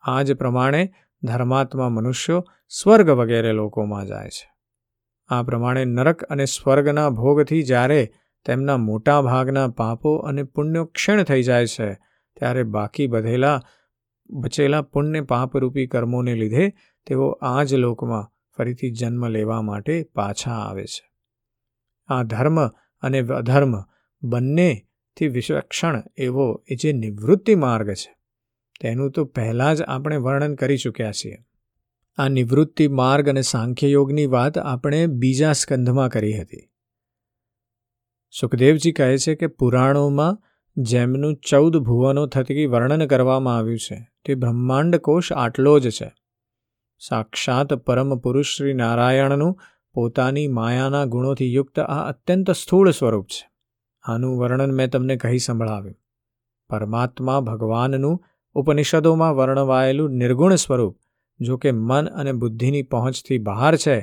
આ 0.00 0.22
જ 0.22 0.32
પ્રમાણે 0.32 0.94
ધર્માત્મા 1.22 1.88
મનુષ્યો 1.88 2.46
સ્વર્ગ 2.68 3.10
વગેરે 3.10 3.52
લોકોમાં 3.52 4.06
જાય 4.06 4.28
છે. 4.28 4.54
આ 5.28 5.42
પ્રમાણે 5.42 5.84
નરક 5.84 6.22
અને 6.24 6.44
સ્વર્ગના 6.44 7.10
ભોગથી 7.10 7.62
જ્યારે 7.62 8.12
તેમના 8.44 8.76
મોટા 8.76 9.22
ભાગના 9.22 9.68
પાપો 9.68 10.16
અને 10.16 10.42
પુણ્યો 10.42 10.84
ક્ષીણ 10.84 11.22
થઈ 11.22 11.42
જાય 11.42 11.66
છે, 11.66 11.94
ત્યારે 12.36 12.62
બાકી 12.62 13.06
બધેલા, 13.06 13.62
બચેલા 14.30 14.82
પુણ્ય 14.82 15.20
પાપરૂપી 15.20 15.86
કર્મોને 15.86 16.34
લીધે 16.34 16.68
તેઓ 17.06 17.28
આ 17.28 17.62
જ 17.62 17.74
લોકમાં 17.74 18.30
ફરીથી 18.56 18.90
જન્મ 18.90 19.28
લેવા 19.28 19.62
માટે 19.62 20.02
પાછા 20.02 20.50
આવે 20.50 20.84
છે. 20.84 21.13
આ 22.08 22.22
ધર્મ 22.22 22.66
અને 23.00 23.20
અધર્મ 23.20 23.74
બંનેથી 24.22 25.28
વિશ્વક્ષણ 25.28 26.02
એવો 26.16 26.64
એ 26.68 26.74
જે 26.74 26.92
નિવૃત્તિ 26.92 27.54
માર્ગ 27.54 27.92
છે. 27.92 28.16
તેનું 28.80 29.10
તો 29.10 29.24
પહેલાં 29.24 29.74
જ 29.74 29.82
આપણે 29.82 30.16
વર્ણન 30.16 30.54
કરી 30.54 30.76
ચૂક્યા 30.76 31.12
છીએ. 31.12 31.38
આ 32.16 32.28
નિવૃત્તિ 32.28 32.88
માર્ગ 32.88 33.28
અને 33.28 33.42
સાંખ્યયોગની 33.42 34.26
વાત 34.26 34.58
આપણે 34.58 35.06
બીજા 35.06 35.52
સ્કંધમાં 35.52 36.08
કરી 36.08 36.40
હતી. 36.40 36.70
સુખદેવજી 38.40 38.92
કહે 38.92 39.18
છે 39.18 39.34
કે 39.34 39.46
પુરાણોમાં 39.46 40.42
જેમનું 40.76 41.36
ચૌદ 41.36 41.76
ભુવનો 41.76 42.26
થકી 42.26 42.66
વર્ણન 42.66 43.06
કરવામાં 43.06 43.56
આવ્યું 43.56 43.78
છે, 43.78 44.08
તે 44.24 44.34
બ્રહ્માંડ 44.34 44.96
કોષ 44.96 45.32
આટલો 45.32 45.78
જ 45.78 45.90
છે. 45.90 46.14
સાક્ષાત 46.98 47.74
પરમ 47.74 48.16
પુરુષ 48.16 48.56
શ્રી 48.56 48.72
નારાયણનું 48.72 49.60
પોતાની 49.94 50.48
માયાના 50.48 51.04
ગુણોથી 51.04 51.54
યુક્ત 51.54 51.80
આ 51.80 52.08
અત્યંત 52.08 52.50
સ્થૂળ 52.50 52.90
સ્વરૂપ 52.90 53.26
છે. 53.26 53.50
આનું 54.02 54.38
વર્ણન 54.38 54.72
મેં 54.72 54.90
તમને 54.90 55.16
કહી 55.16 55.38
સંભળાવ્યું. 55.38 55.96
પરમાત્મા 56.70 57.40
ભગવાનનું 57.40 58.24
ઉપનિષદોમાં 58.54 59.36
વર્ણવાયેલું 59.36 60.10
નિર્ગુણ 60.10 60.54
સ્વરૂપ, 60.54 60.98
જો 61.40 61.56
કે 61.56 61.72
મન 61.72 62.06
અને 62.06 62.32
બુદ્ધિની 62.32 62.82
પહોંચથી 62.82 63.38
બહાર 63.38 63.76
છે, 63.76 64.00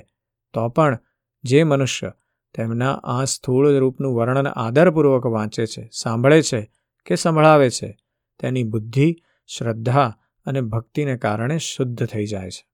તો 0.54 0.70
પણ 0.70 1.00
જે 1.44 1.64
મનુષ્ય 1.64 2.12
તેમના 2.54 2.94
આ 2.94 3.24
સ્થૂળ 3.24 3.80
રૂપનું 3.80 4.16
વર્ણન 4.16 4.48
આદરપૂર્વક 4.48 5.26
વાંચે 5.26 5.66
છે, 5.66 5.90
સાંભળે 5.94 6.42
છે 6.42 6.72
કે 7.06 7.16
સંભળાવે 7.16 7.70
છે, 7.70 7.98
તેની 8.40 8.64
બુદ્ધિ, 8.64 9.16
શ્રદ્ધા 9.48 10.18
અને 10.46 10.62
ભક્તિને 10.62 11.18
કારણે 11.18 11.58
શુદ્ધ 11.58 12.06
થઈ 12.06 12.26
જાય 12.26 12.50
છે. 12.50 12.68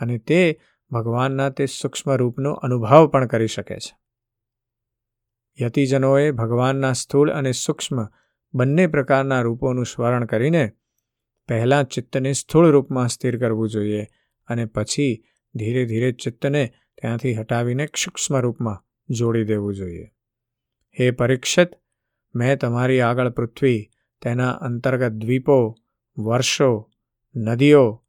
અને 0.00 0.18
તે 0.18 0.60
ભગવાનના 0.92 1.48
તે 1.48 1.66
સૂક્ષ્મ 1.66 2.16
રૂપનો 2.16 2.52
અનુભવ 2.52 3.06
પણ 3.06 3.26
કરી 3.26 3.46
શકે 3.46 3.78
છે. 3.78 3.96
યતિજનોએ 5.60 6.30
ભગવાનના 6.30 6.92
સ્થૂળ 6.92 7.30
અને 7.30 7.52
સૂક્ષ્મ 7.52 8.06
બંને 8.54 8.86
પ્રકારના 8.86 9.40
રૂપોનું 9.40 9.86
સ્મરણ 9.86 10.24
કરીને 10.24 10.72
પહેલાં 11.48 11.84
ચિત્તને 11.84 12.32
સ્થૂળ 12.32 12.70
રૂપમાં 12.70 13.08
સ્થિર 13.08 13.38
કરવું 13.38 13.68
જોઈએ 13.68 14.06
અને 14.46 14.64
પછી 14.64 15.24
ધીરે 15.54 15.84
ધીરે 15.84 16.12
ચિત્તને 16.12 16.72
ત્યાંથી 17.00 17.34
હટાવીને 17.34 17.86
સૂક્ષ્મ 17.86 18.40
રૂપમાં 18.40 18.84
જોડી 19.10 19.44
દેવું 19.44 19.74
જોઈએ. 19.74 20.04
હે 21.00 21.10
પરીક્ષિત, 21.10 21.68
મેં 22.34 22.58
તમારી 22.58 23.00
આગળ 23.00 23.30
પૃથ્વી, 23.30 23.90
તેના 24.22 24.50
અંતર્ગત 24.50 25.12
દ્વીપો, 25.12 25.74
વર્ષો, 26.18 26.90
નદીઓ, 27.36 28.04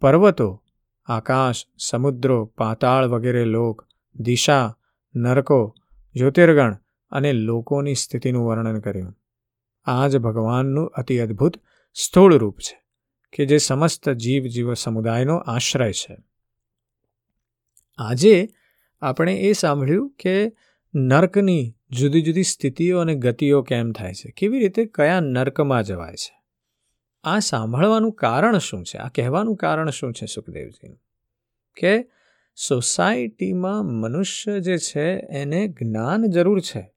પર્વતો 0.00 0.61
આકાશ, 1.06 1.66
સમુદ્રો, 1.78 2.44
પાતાળ 2.44 3.06
વગેરે 3.06 3.44
લોક, 3.44 3.86
દિશા, 4.16 4.76
નરકો, 5.14 5.74
જ્યોતિર્ગણ 6.14 6.76
અને 7.10 7.32
લોકોની 7.32 7.94
સ્થિતિનું 7.94 8.46
વર્ણન 8.46 8.80
કર્યું. 8.80 9.16
આ 9.84 10.08
જ 10.08 10.16
ભગવાનનું 10.16 10.86
અતિ 10.86 11.18
અદ્ભુત 11.18 11.52
સ્થૂળ 11.94 12.36
રૂપ 12.36 12.58
છે, 12.58 12.82
કે 13.32 13.46
જે 13.46 13.58
સમસ્ત 13.58 14.08
જીવ 14.08 14.44
જીવ 14.44 14.74
સમુદાયનો 14.74 15.36
આશ્રય 15.36 15.92
છે. 15.92 16.16
આજે 17.98 18.48
આપણે 19.02 19.34
એ 19.34 19.52
સાંભળ્યું 19.52 20.10
કે 20.10 20.52
નર્કની 20.94 21.74
જુદી 21.90 22.22
જુદી 22.22 22.42
સ્થિતિઓ 22.42 23.00
અને 23.00 23.14
ગતિઓ 23.14 23.62
કેમ 23.62 23.92
થાય 23.92 24.14
છે? 24.14 24.30
કેવી 24.30 24.58
રીતે, 24.58 24.84
કયા 24.84 25.20
નર્કમાં 25.20 25.82
જવાય 25.82 26.14
છે? 26.14 26.41
આ 27.24 27.38
સાંભળવાનું 27.38 28.12
કારણ 28.12 28.58
શું 28.58 28.84
છે? 28.84 28.98
આ 28.98 29.08
કહેવાનું 29.08 29.56
કારણ 29.56 29.90
શું 29.90 30.12
છે 30.12 30.26
સુખદેવજીનું? 30.26 30.98
કે 31.76 32.04
સોસાયટીમાં 32.56 33.84
મનુષ્ય 33.84 34.60
જે 34.60 34.78
છે, 34.78 35.18
એને 35.18 35.68
જ્ઞાન 35.68 36.26
જરૂર 36.26 36.60
છે 36.60 36.94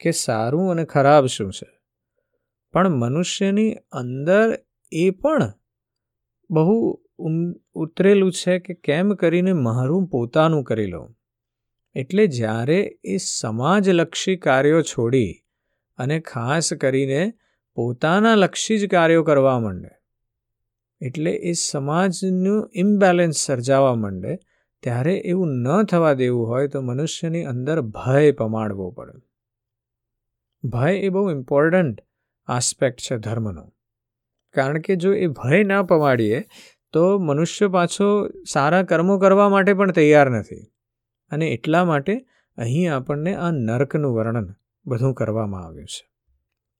કે 0.00 0.10
સારું 0.10 0.70
અને 0.70 0.84
ખરાબ 0.84 1.26
શું 1.26 1.52
છે. 1.52 1.70
પણ 2.72 2.88
મનુષ્યની 2.88 3.74
અંદર 3.92 4.58
એ 4.92 5.10
પણ 5.10 5.52
બહુ 6.50 7.00
ઉતરેલું 7.74 8.32
છે 8.32 8.58
કે 8.58 8.74
કેમ 8.74 9.14
કરીને 9.14 9.52
મારું 9.52 10.06
પોતાનું 10.06 10.64
કરી 10.64 10.86
લઉં? 10.86 11.16
એટલે 11.94 12.26
જ્યારે 12.26 12.98
એ 13.04 13.16
સમાજલક્ષી 13.16 14.36
કાર્યો 14.36 14.82
છોડી 14.82 15.34
અને 15.96 16.20
ખાસ 16.20 16.72
કરીને 16.72 17.32
પોતાના 17.74 18.34
લક્ષી 18.34 18.78
જ 18.78 18.90
કાર્યો 18.90 19.22
કરવા 19.22 19.60
માંડે. 19.60 19.88
એટલે 21.00 21.30
એ 21.30 21.52
સમાજનું 21.52 22.70
ઇમ્બેલેન્સ 22.74 23.36
સર્જાવા 23.36 23.94
માંડે, 23.94 24.38
ત્યારે 24.82 25.14
એવું 25.16 25.48
ન 25.48 25.82
થવા 25.82 26.12
દેવું 26.12 26.48
હોય 26.48 26.68
તો 26.68 26.80
મનુષ્યની 26.80 27.44
અંદર 27.44 27.80
ભય 27.80 28.32
પમાડવો 28.32 28.90
પડે. 28.90 29.12
ભય 30.68 30.92
એ 30.92 31.08
બહુ 31.08 31.30
ઇમ્પોર્ટન્ટ 31.30 32.00
આસ્પેક્ટ 32.46 33.00
છે 33.00 33.16
ધર્મનો. 33.16 33.72
કારણ 34.54 34.80
કે 34.80 34.96
જો 34.96 35.14
એ 35.14 35.26
ભય 35.26 35.64
ના 35.64 35.82
પમાડીએ, 35.82 36.44
તો 36.92 37.18
મનુષ્ય 37.18 37.68
પાછો 37.68 38.28
સારા 38.28 38.82
કર્મો 38.82 39.18
કરવા 39.18 39.48
માટે 39.48 39.74
પણ 39.74 39.90
તૈયાર 39.90 40.30
નથી. 40.30 40.72
અને 41.30 41.46
એટલા 41.46 41.84
માટે 41.84 42.26
અહીં 42.56 42.96
આપણને 42.96 43.34
આ 43.34 43.50
નર્કનું 43.50 44.14
વર્ણન 44.14 44.54
બધું 44.86 45.14
કરવામાં 45.14 45.64
આવ્યું 45.64 45.86
છે. 45.86 46.13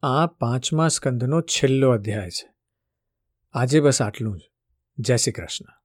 આ 0.07 0.27
પાંચમા 0.27 0.88
સ્કંદનો 0.88 1.40
છેલ્લો 1.40 1.90
અધ્યાય 1.90 2.31
છે. 2.31 2.55
આજે 3.53 3.81
બસ 3.81 4.03
આટલું 4.03 4.38
જ. 4.38 4.40
જય 4.99 5.17
શ્રી 5.17 5.33
કૃષ્ણ. 5.33 5.84